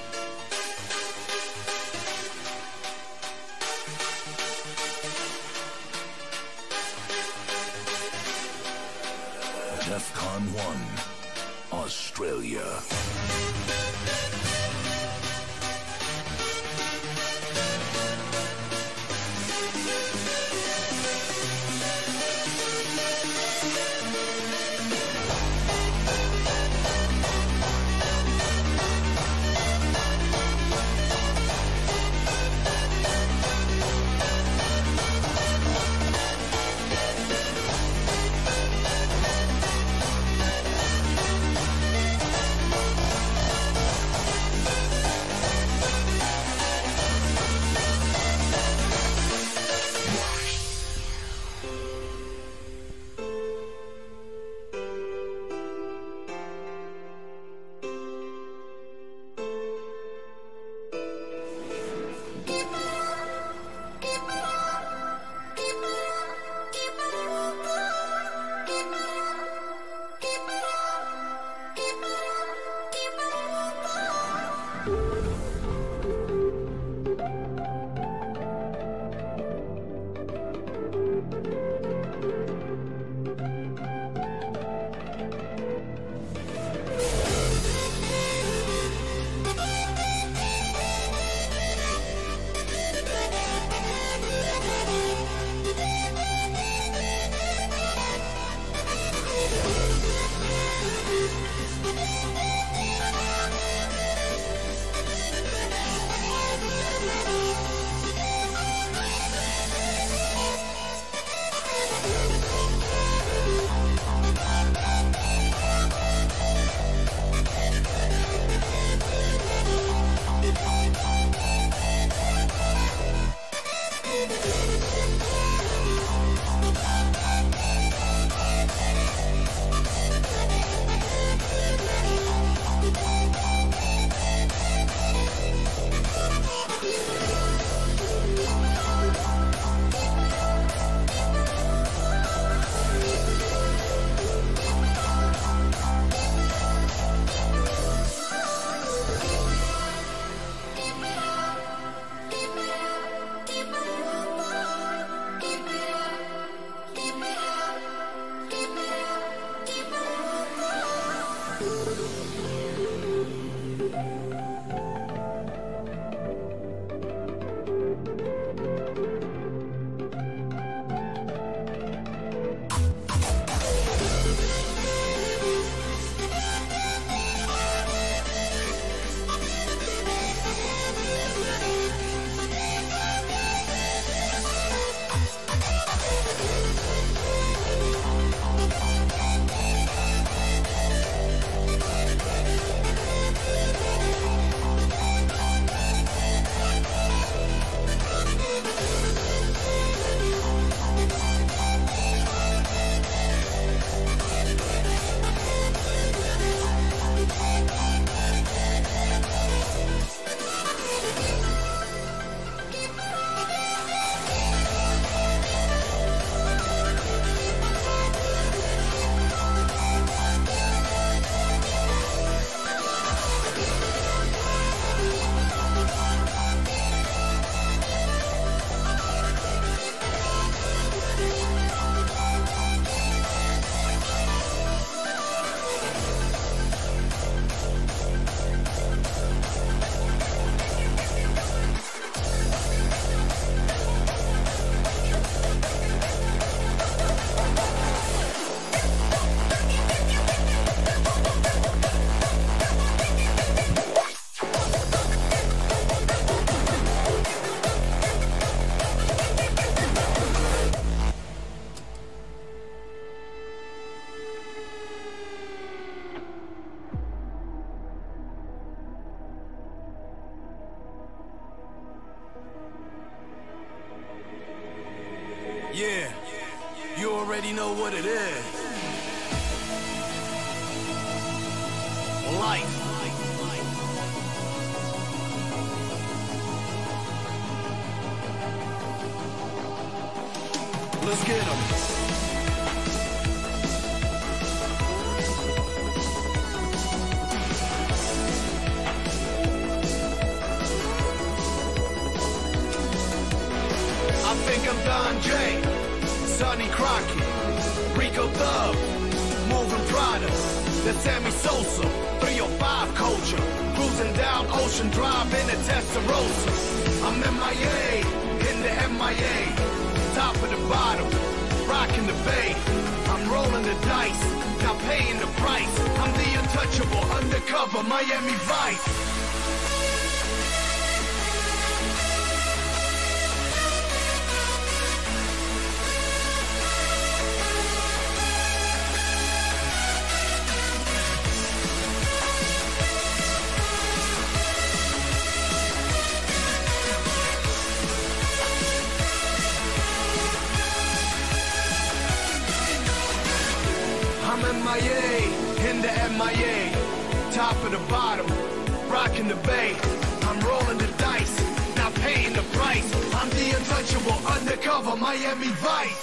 [365.45, 365.94] Miami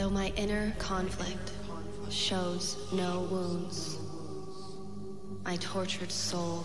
[0.00, 1.52] though my inner conflict
[2.08, 3.98] shows no wounds,
[5.44, 6.64] my tortured soul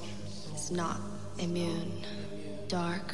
[0.54, 1.02] is not
[1.40, 2.06] immune.
[2.70, 3.14] Dark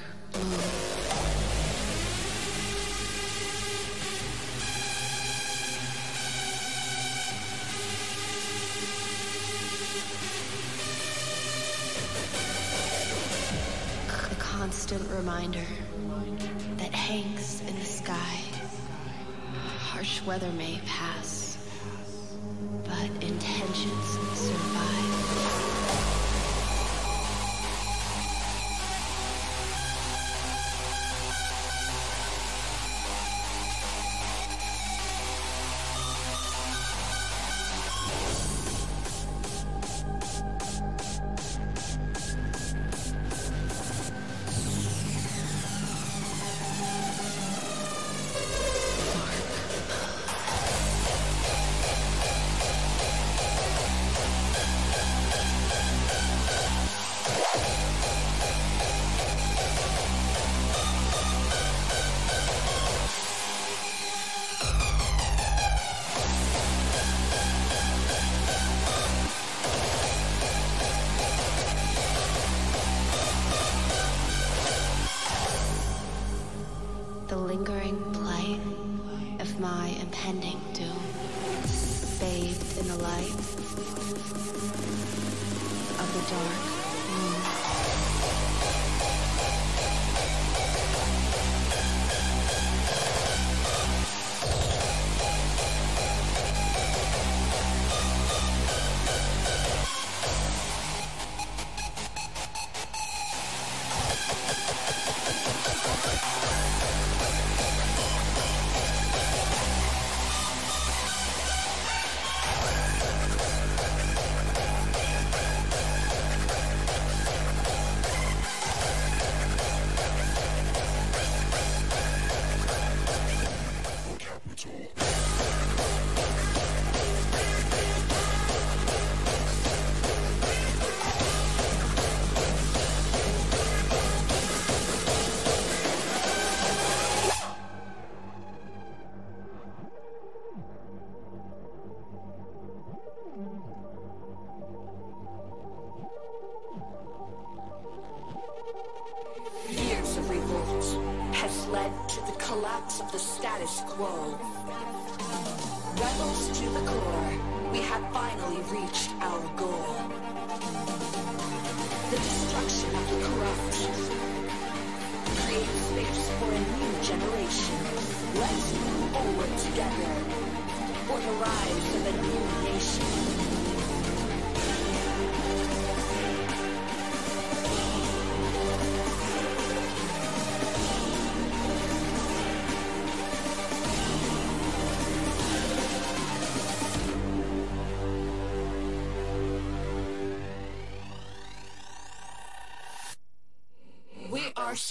[14.30, 15.66] a constant reminder
[20.32, 21.41] weather may pass.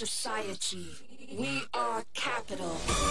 [0.05, 0.87] society.
[1.37, 3.10] We are capital.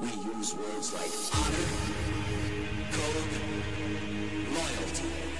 [0.00, 1.68] We use words like honor,
[2.90, 3.30] code,
[4.52, 5.33] loyalty.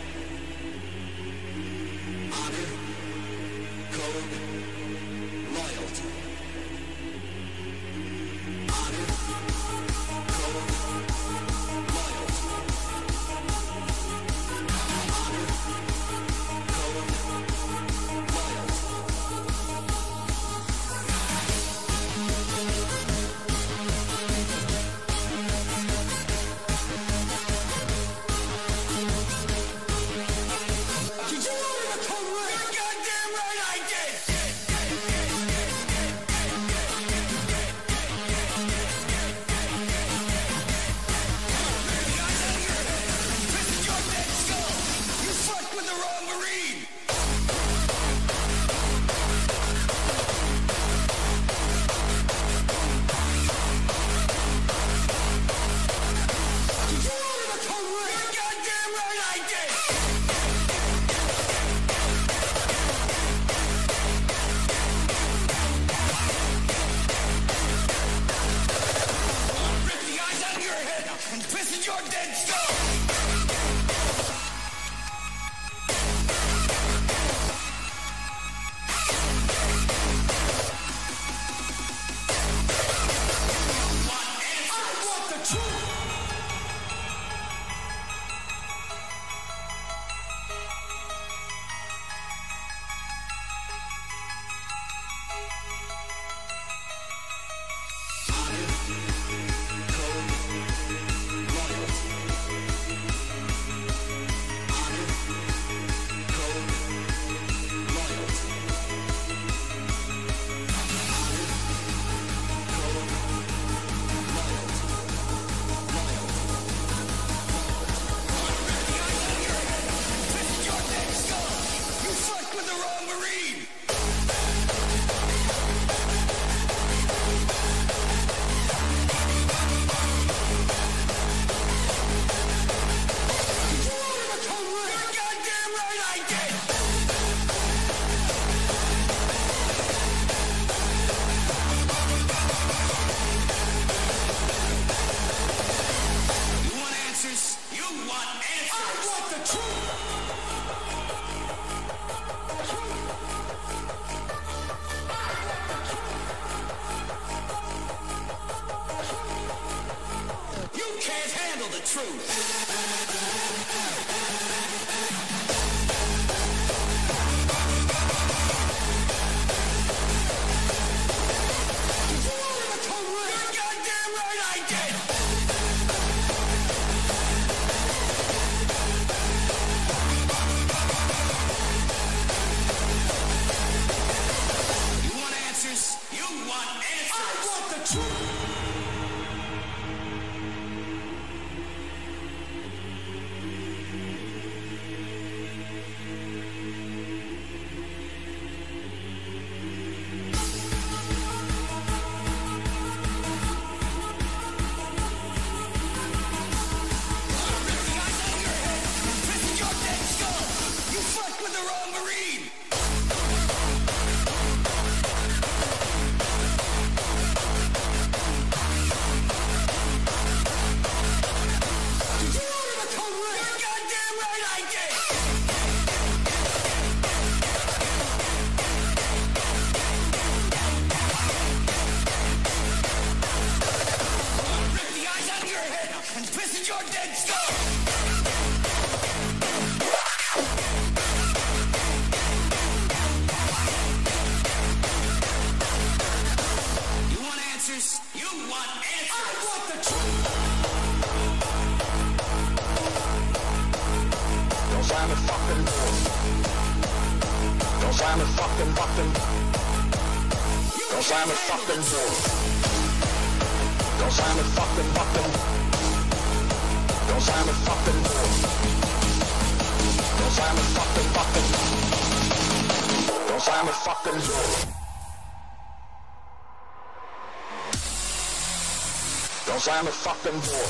[279.65, 280.69] Cause I'm a fucking whore.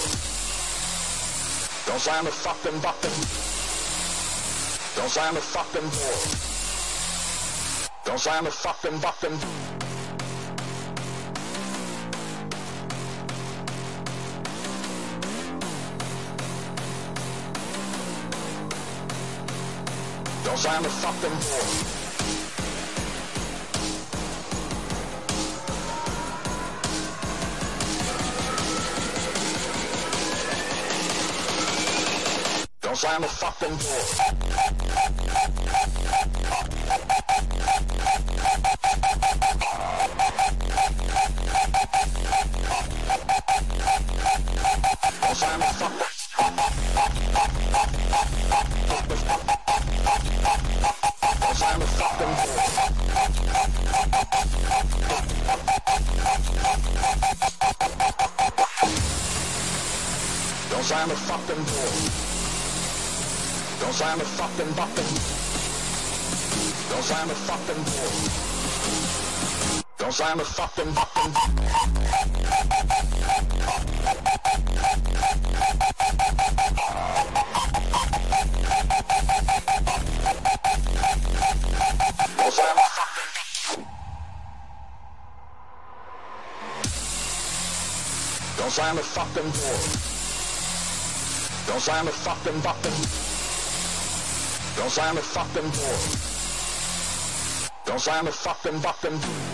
[1.98, 3.10] say I'm a fucking fucking.
[4.94, 6.30] Cause I'm a fucking whore.
[8.04, 9.38] Cause I'm a fucking fucking.
[20.44, 21.93] Cause I'm a fucking whore.
[33.14, 34.43] slam a fucking door.
[70.04, 70.84] Don't sign the fucking
[88.56, 89.80] Don't slam the fucking door.
[91.66, 92.92] Don't slam the fucking button.
[94.76, 95.98] Don't slam the fucking door.
[97.86, 99.53] Don't slam the fucking button.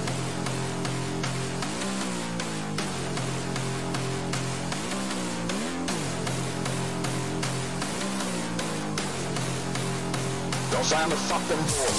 [10.80, 11.92] Cause I'm a fucking boy.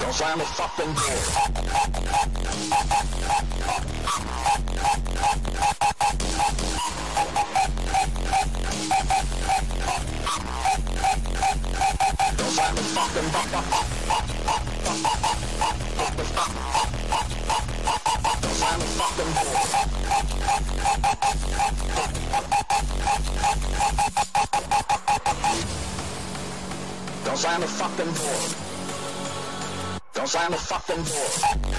[0.00, 1.14] Cause I'm a fucking boy.
[12.36, 13.30] Cause I'm a fucking
[27.50, 28.40] sign the fucking door.
[30.14, 31.69] Don't sign the fucking door.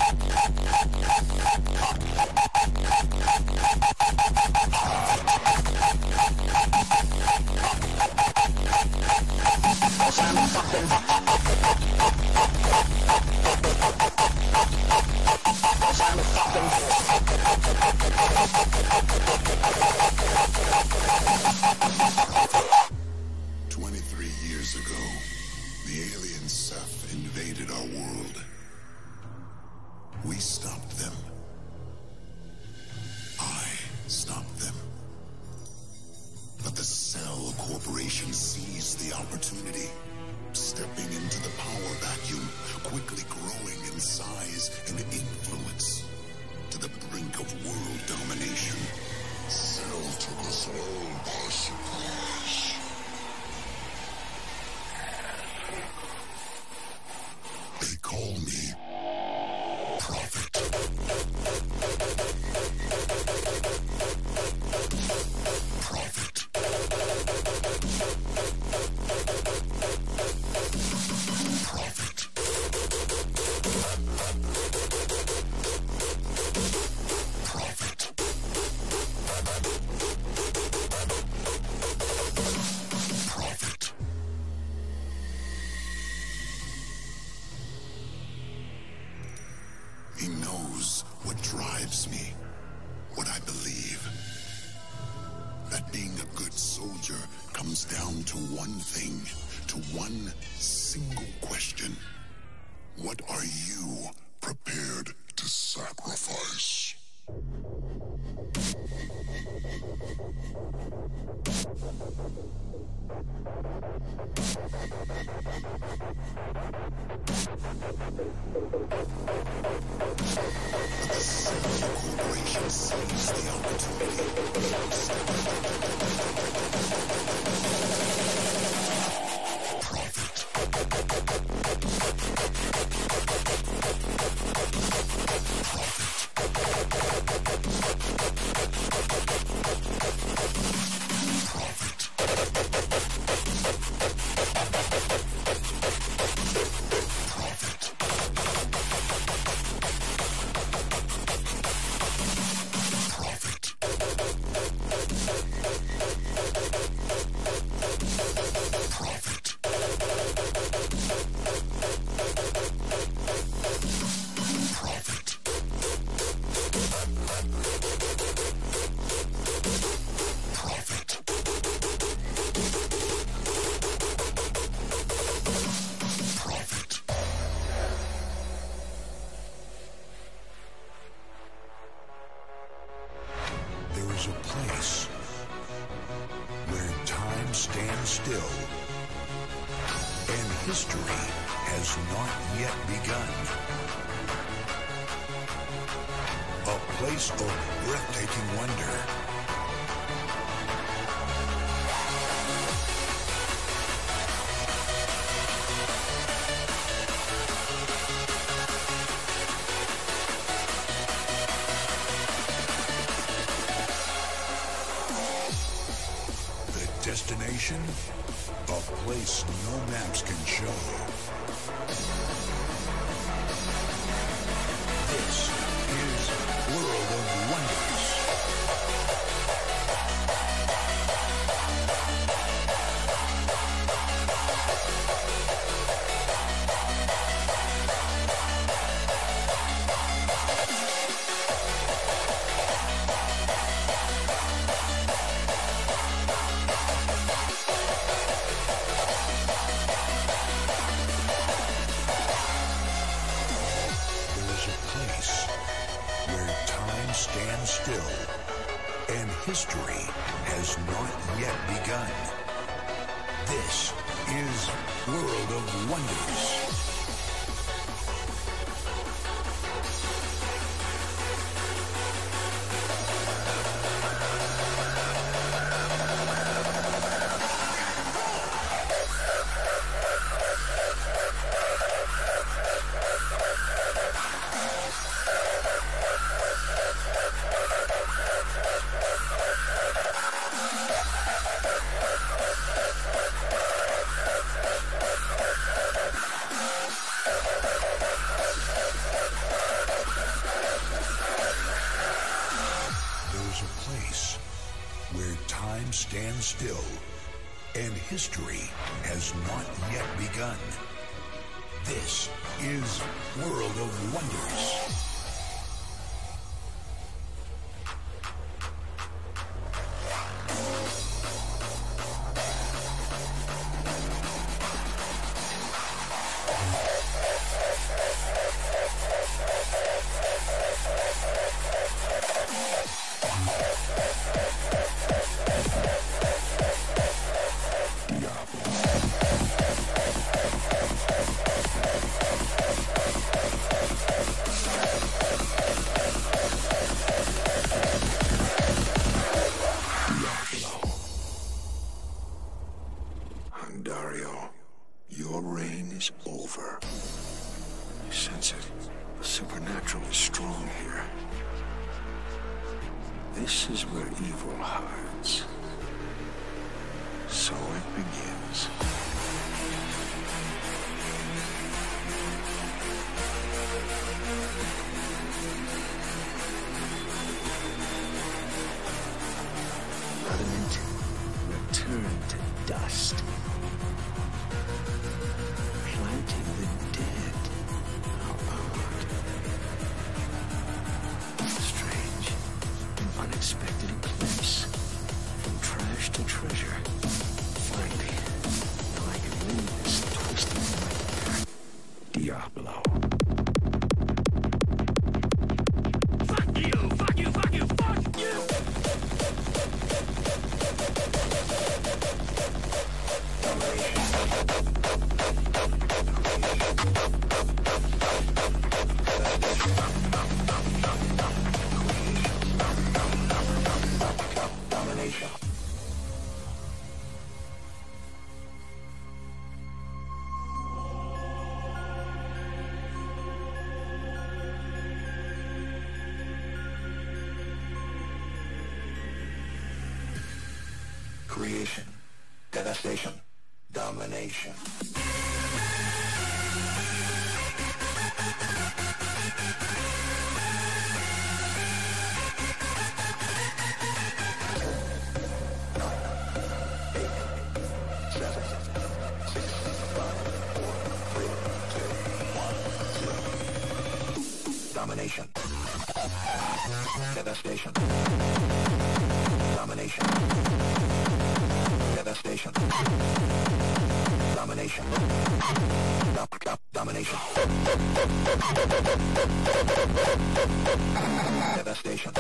[481.56, 482.12] Devastation.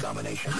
[0.00, 0.52] Domination.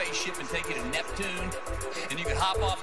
[0.00, 1.50] spaceship and take you to Neptune,
[2.10, 2.79] and you could hop off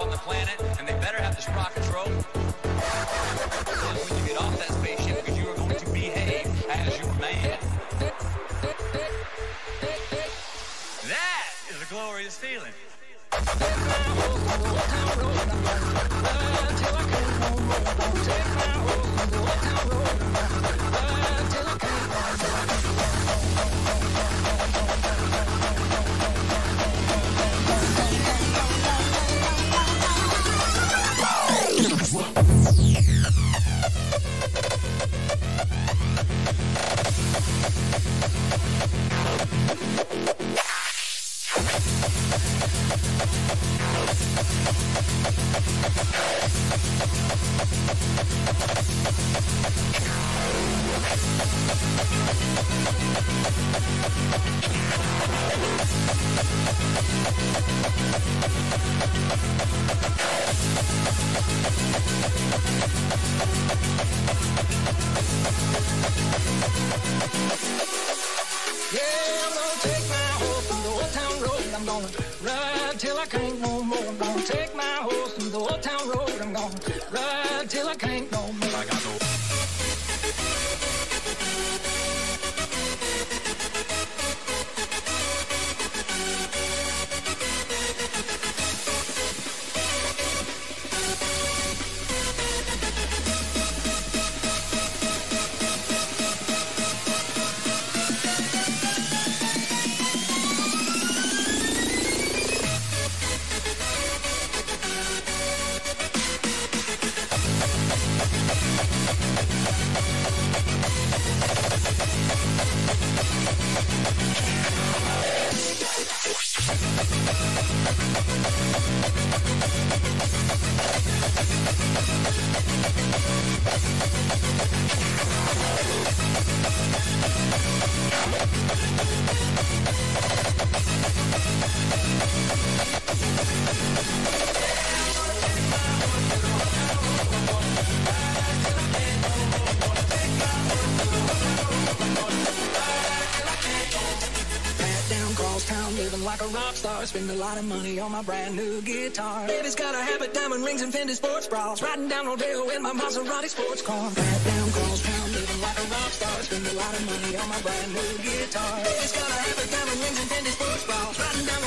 [147.17, 149.47] Spend a lot of money on my brand new guitar.
[149.47, 151.81] Baby's got a habit, diamond rings, and Fendi sports bras.
[151.81, 154.11] Riding down Rodeo in my Maserati sports car.
[154.13, 156.37] Pat down, cross town, living like a rock star.
[156.45, 158.77] Spend a lot of money on my brand new guitar.
[158.85, 161.17] Baby's got a habit, diamond rings, and Fendi sports bras.
[161.17, 161.66] Riding down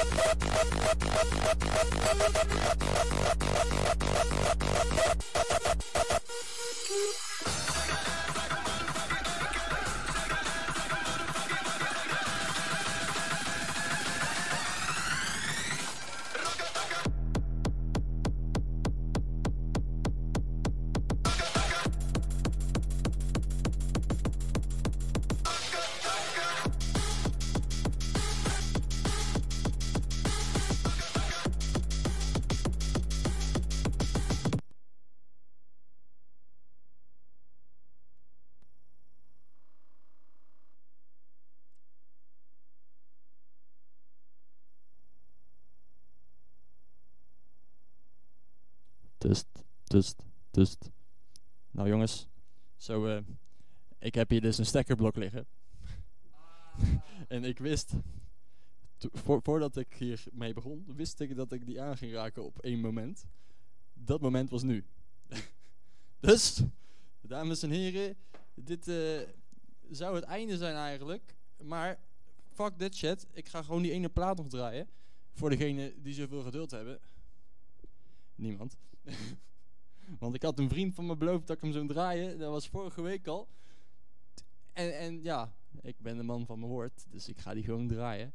[0.00, 0.22] Thank
[2.72, 2.77] you.
[50.50, 50.90] Test.
[51.70, 52.28] Nou jongens,
[52.76, 53.22] zo, eh,
[53.98, 55.46] ik heb hier dus een stekkerblok liggen.
[57.28, 57.92] en ik wist,
[59.12, 63.26] voordat ik hiermee begon, wist ik dat ik die aan ging raken op één moment.
[63.94, 64.84] Dat moment was nu.
[66.20, 66.62] dus,
[67.20, 68.16] dames en heren,
[68.54, 69.28] dit eh,
[69.90, 71.34] zou het einde zijn eigenlijk.
[71.62, 71.98] Maar,
[72.52, 74.88] fuck that shit, ik ga gewoon die ene plaat nog draaien.
[75.32, 77.00] Voor degenen die zoveel geduld hebben.
[78.34, 78.76] Niemand.
[80.18, 82.38] Want ik had een vriend van me beloofd dat ik hem zou draaien.
[82.38, 83.48] Dat was vorige week al.
[84.72, 87.06] En, en ja, ik ben de man van mijn woord.
[87.10, 88.32] Dus ik ga die gewoon draaien.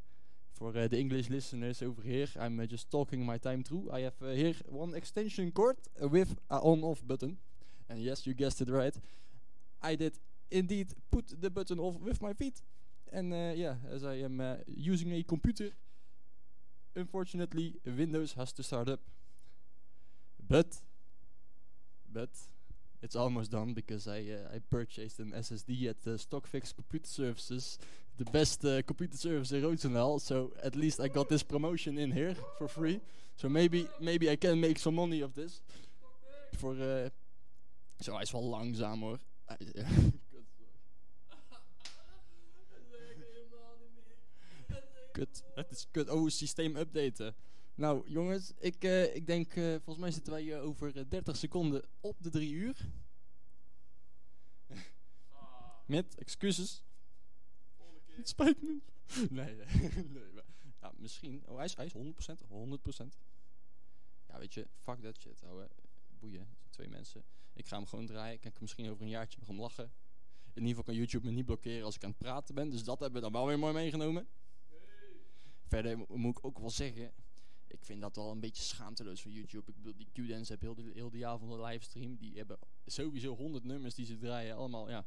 [0.52, 3.98] Voor eh, de English listeners over here, I'm uh, just talking my time through.
[3.98, 7.40] I have uh, here one extension cord with a on-off button.
[7.88, 9.00] And yes, you guessed it right.
[9.82, 10.20] I did
[10.50, 12.62] indeed put the button off with my feet.
[13.12, 15.72] And yeah, as I am using a computer,
[16.96, 19.00] unfortunately, Windows has to start up.
[20.48, 20.82] But,
[22.14, 22.30] but
[23.02, 27.80] it's almost done because I uh, I purchased an SSD at uh, Stockfix Computer Services
[28.18, 30.22] the best uh, computer service in Roosendaal.
[30.22, 33.02] So at least I got this promotion in here for free.
[33.36, 35.62] So maybe maybe I can make some money of this.
[36.52, 37.10] Voor eh
[38.00, 39.20] zo hij is wel langzaam hoor.
[45.12, 45.44] Kut.
[45.56, 46.10] Het is kut.
[46.10, 47.36] Oh, systeem updaten.
[47.76, 51.38] Nou, jongens, ik, eh, ik denk, eh, volgens mij zitten wij eh, over eh, 30
[51.38, 52.90] seconden op de 3 uur.
[55.86, 56.84] Met excuses.
[58.06, 58.80] Het spijt me.
[59.30, 59.90] Nee, nee.
[60.08, 60.24] nee
[60.82, 61.44] ja, misschien.
[61.48, 61.98] Oh, hij is, hij is 100%.
[62.44, 63.18] 100%.
[64.28, 65.70] Ja, weet je, fuck that shit, ouwe.
[66.20, 66.40] Boeien.
[66.40, 67.24] Het zijn twee mensen.
[67.54, 68.40] Ik ga hem gewoon draaien.
[68.42, 69.84] Ik misschien over een jaartje nog om lachen.
[70.54, 72.70] In ieder geval kan YouTube me niet blokkeren als ik aan het praten ben.
[72.70, 74.28] Dus dat hebben we dan wel weer mooi meegenomen.
[75.68, 77.12] Verder mo- moet ik ook wel zeggen.
[77.74, 79.72] Ik vind dat wel een beetje schaamteloos van YouTube.
[79.72, 82.16] Ik bedoel, die Q-Dance hebben heel de, heel de avond een livestream.
[82.16, 84.56] Die hebben sowieso 100 nummers die ze draaien.
[84.56, 85.06] Allemaal, ja.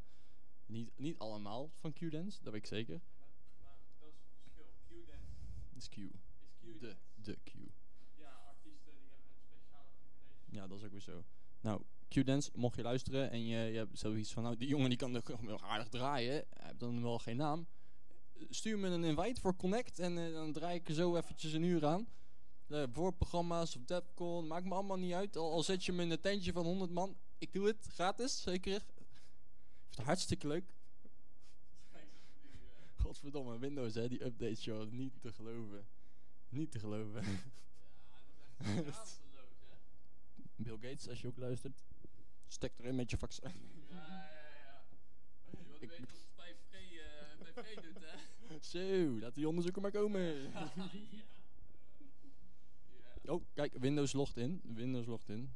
[0.66, 3.00] Niet, niet allemaal van Q-Dance, dat weet ik zeker.
[3.98, 4.72] Dat is het verschil.
[4.88, 5.32] Q-dance
[5.74, 5.96] is Q.
[5.96, 6.08] is
[6.60, 6.80] Q.
[6.80, 7.52] De, de Q.
[8.14, 9.90] Ja, artiesten die hebben een speciale.
[10.46, 11.24] Ja, dat is ook weer zo.
[11.60, 14.98] Nou, Q-Dance, mocht je luisteren en je, je hebt zoiets van, nou, die jongen die
[14.98, 17.66] kan wel aardig draaien, hij heeft dan wel geen naam.
[18.32, 21.52] Eh, Stuur me een invite voor Connect en eh, dan draai ik er zo eventjes
[21.52, 22.08] een uur aan.
[22.68, 25.36] Uh, voorprogramma's of Depcon, maakt me allemaal niet uit.
[25.36, 28.42] Al, al zet je me in een tentje van 100 man, ik doe het, gratis,
[28.42, 28.74] zeker.
[28.74, 30.74] Ik vind het hartstikke leuk.
[32.96, 35.86] Godverdomme, Windows hè, die updates joh, niet te geloven.
[36.48, 37.24] Niet te geloven.
[40.56, 41.84] Bill Gates, als je ook luistert.
[42.46, 43.50] Stek erin met je vaccin.
[45.50, 48.58] Je wilt weten wat het 5G, eh, 5G doet, hè?
[48.60, 50.52] Zo, laat die onderzoeken maar komen.
[53.28, 54.60] Oh, kijk, Windows logt in.
[54.64, 55.52] Windows logt in.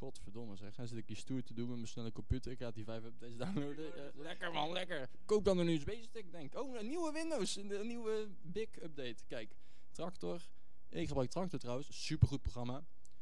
[0.00, 0.76] Godverdomme zeg.
[0.76, 2.52] Hij zit ik hier stoer te doen met mijn snelle computer.
[2.52, 3.92] Ik ga die 5 updates downloaden.
[4.14, 5.08] Lekker man, lekker.
[5.24, 6.58] Koop dan een USB-stick, denk.
[6.58, 7.56] Oh, een nieuwe Windows.
[7.56, 9.16] Een, nieuwe big update.
[9.26, 9.56] Kijk,
[9.90, 10.40] Tractor.
[10.88, 12.04] Ik gebruik Tractor trouwens.
[12.04, 12.78] Supergoed programma.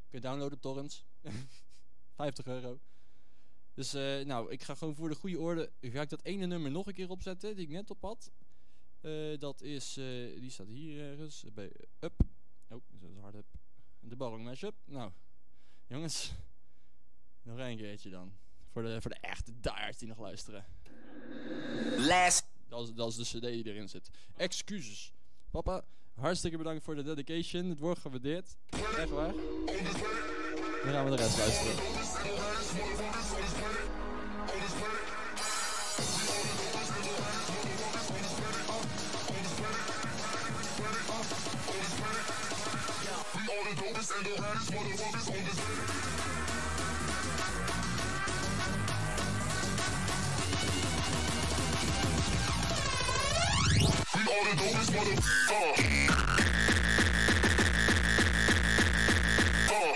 [0.08, 1.04] Kun je downloaden torrents.
[2.14, 2.80] 50 euro.
[3.74, 5.70] Dus eh, nou, ik ga gewoon voor de goede orde.
[5.80, 8.30] Ga ik dat ene nummer nog een keer opzetten die ik net op had.
[9.00, 12.12] Eh, dat is, eh, die staat hier ergens bij Up.
[12.68, 13.46] Oh, dat is hard up.
[14.00, 14.74] De Barrong Mashup.
[14.84, 15.10] Nou,
[15.86, 16.32] jongens,
[17.42, 18.32] nog een keertje dan.
[18.72, 20.64] Voor de, voor de echte diehards die nog luisteren.
[21.96, 22.46] Last.
[22.68, 24.10] Dat is, dat is de cd die erin zit.
[24.36, 25.12] Excuses.
[25.50, 27.64] Papa, hartstikke bedankt voor de dedication.
[27.68, 28.56] Het wordt gewaardeerd.
[28.68, 29.32] Echt waar.
[30.82, 31.74] Dan gaan we de rest luisteren.
[43.98, 45.88] toughest and the hottest motherfuckers on this planet.
[54.14, 55.24] We all the dopest motherfuckers.
[59.68, 59.92] Uh.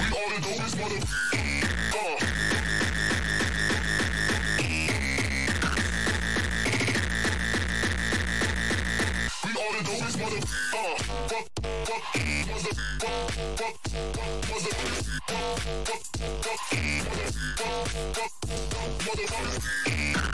[0.00, 1.24] We all the dopest motherfuckers.
[9.64, 10.36] all the dopest mother.
[10.36, 10.96] Uh,
[11.28, 11.48] fuck,
[11.84, 12.02] fuck,
[12.48, 12.74] mother.
[13.00, 13.76] Fuck, fuck,
[14.14, 14.74] fuck, mother.
[15.26, 16.04] Fuck, fuck,
[16.44, 16.60] fuck,
[17.04, 17.28] mother.
[17.56, 18.32] Fuck, fuck,
[18.70, 20.33] fuck, mother.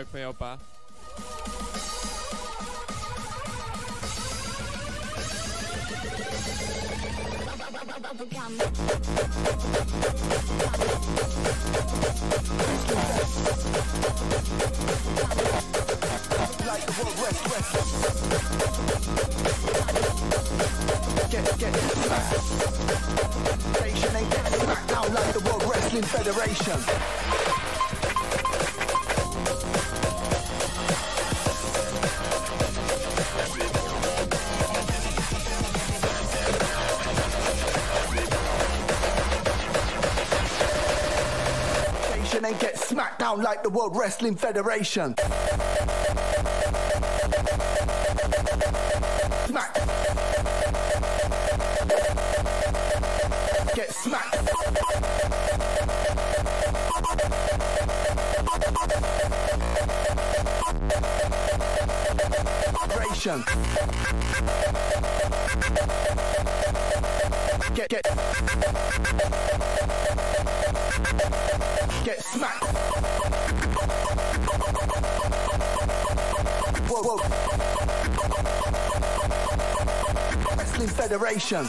[0.00, 0.58] Buik van.
[21.30, 21.60] Get,
[25.12, 27.59] like the World Wrestling Federation.
[43.30, 45.14] Down like the World Wrestling Federation.
[49.46, 49.74] Smack.
[53.74, 54.36] Get smacked.
[62.80, 63.44] Federation.
[67.74, 68.02] Get get
[72.04, 73.09] get smacked.
[80.56, 81.68] Wrestling Federation.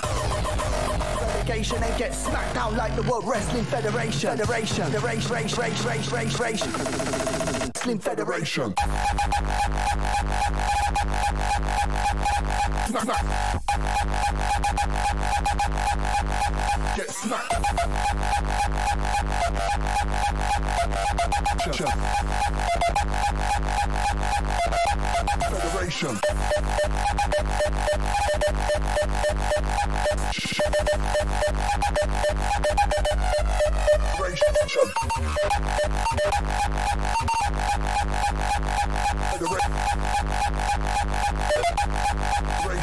[1.16, 4.35] Relegation and get smacked down like the World Wrestling Federation.
[4.35, 4.91] Federation.
[4.91, 6.66] The race, race, race, race, race, race.
[6.66, 8.74] Wrestling Federation.
[16.96, 17.54] Get snapped.
[25.50, 26.20] Federation.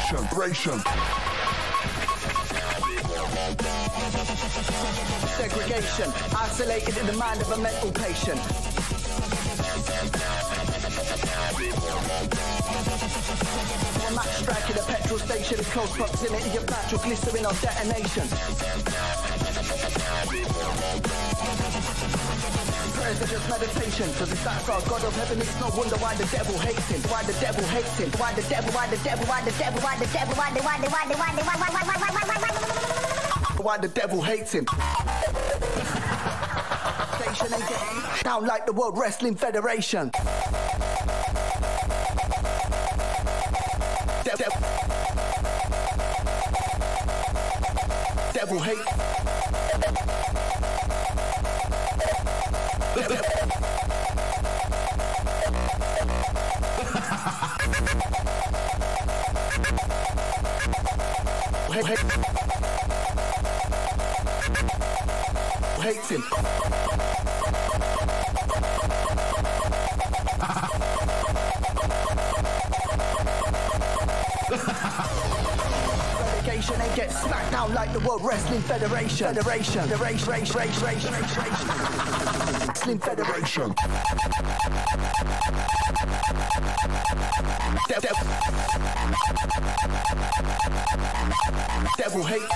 [0.09, 0.79] Federation.
[0.79, 0.79] Federation.
[5.37, 8.39] Segregation, isolated in the mind of a mental patient.
[14.01, 18.27] A match strike at a petrol station in close proximity of nitroglycerin on detonation
[23.09, 24.07] prayers are just meditation.
[24.13, 27.01] Cause it's that our God of heaven, it's no wonder why the devil hates him.
[27.09, 28.09] Why the devil hates him.
[28.19, 30.77] Why the devil, why the devil, why the devil, why the devil, why the why
[30.77, 34.21] the why the why the why why why why why why why Why the devil
[34.21, 34.65] hates him.
[37.15, 40.11] Station ain't getting down like the World Wrestling Federation.
[61.89, 62.03] Hates
[66.09, 66.23] him.
[76.21, 79.33] Relegation and get smacked down like the World Wrestling Federation.
[79.33, 79.89] Federation.
[79.89, 82.67] The race, race, race, race, race.
[82.67, 83.73] Wrestling Federation.
[87.87, 88.88] De-
[91.97, 92.49] Devil hate.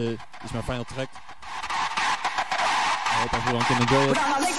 [0.00, 1.10] Uh, is my final track.
[3.12, 4.16] I hope everyone can enjoy it.
[4.16, 4.56] gonna link,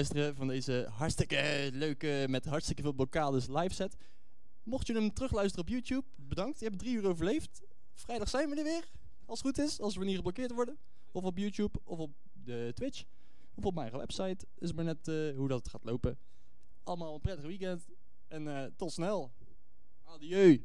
[0.00, 3.96] luisteren van deze hartstikke leuke, met hartstikke veel blokkades live set.
[4.62, 6.58] Mocht je hem terugluisteren op YouTube, bedankt.
[6.58, 7.62] Je hebt drie uur overleefd.
[7.94, 8.90] Vrijdag zijn we er weer,
[9.26, 10.78] als het goed is, als we niet geblokkeerd worden.
[11.12, 13.04] Of op YouTube, of op de Twitch,
[13.54, 14.46] of op mijn eigen website.
[14.58, 16.18] Is maar net eh, hoe dat gaat lopen.
[16.82, 17.88] Allemaal een prettig weekend
[18.28, 19.32] en eh, tot snel.
[20.04, 20.64] Adieu.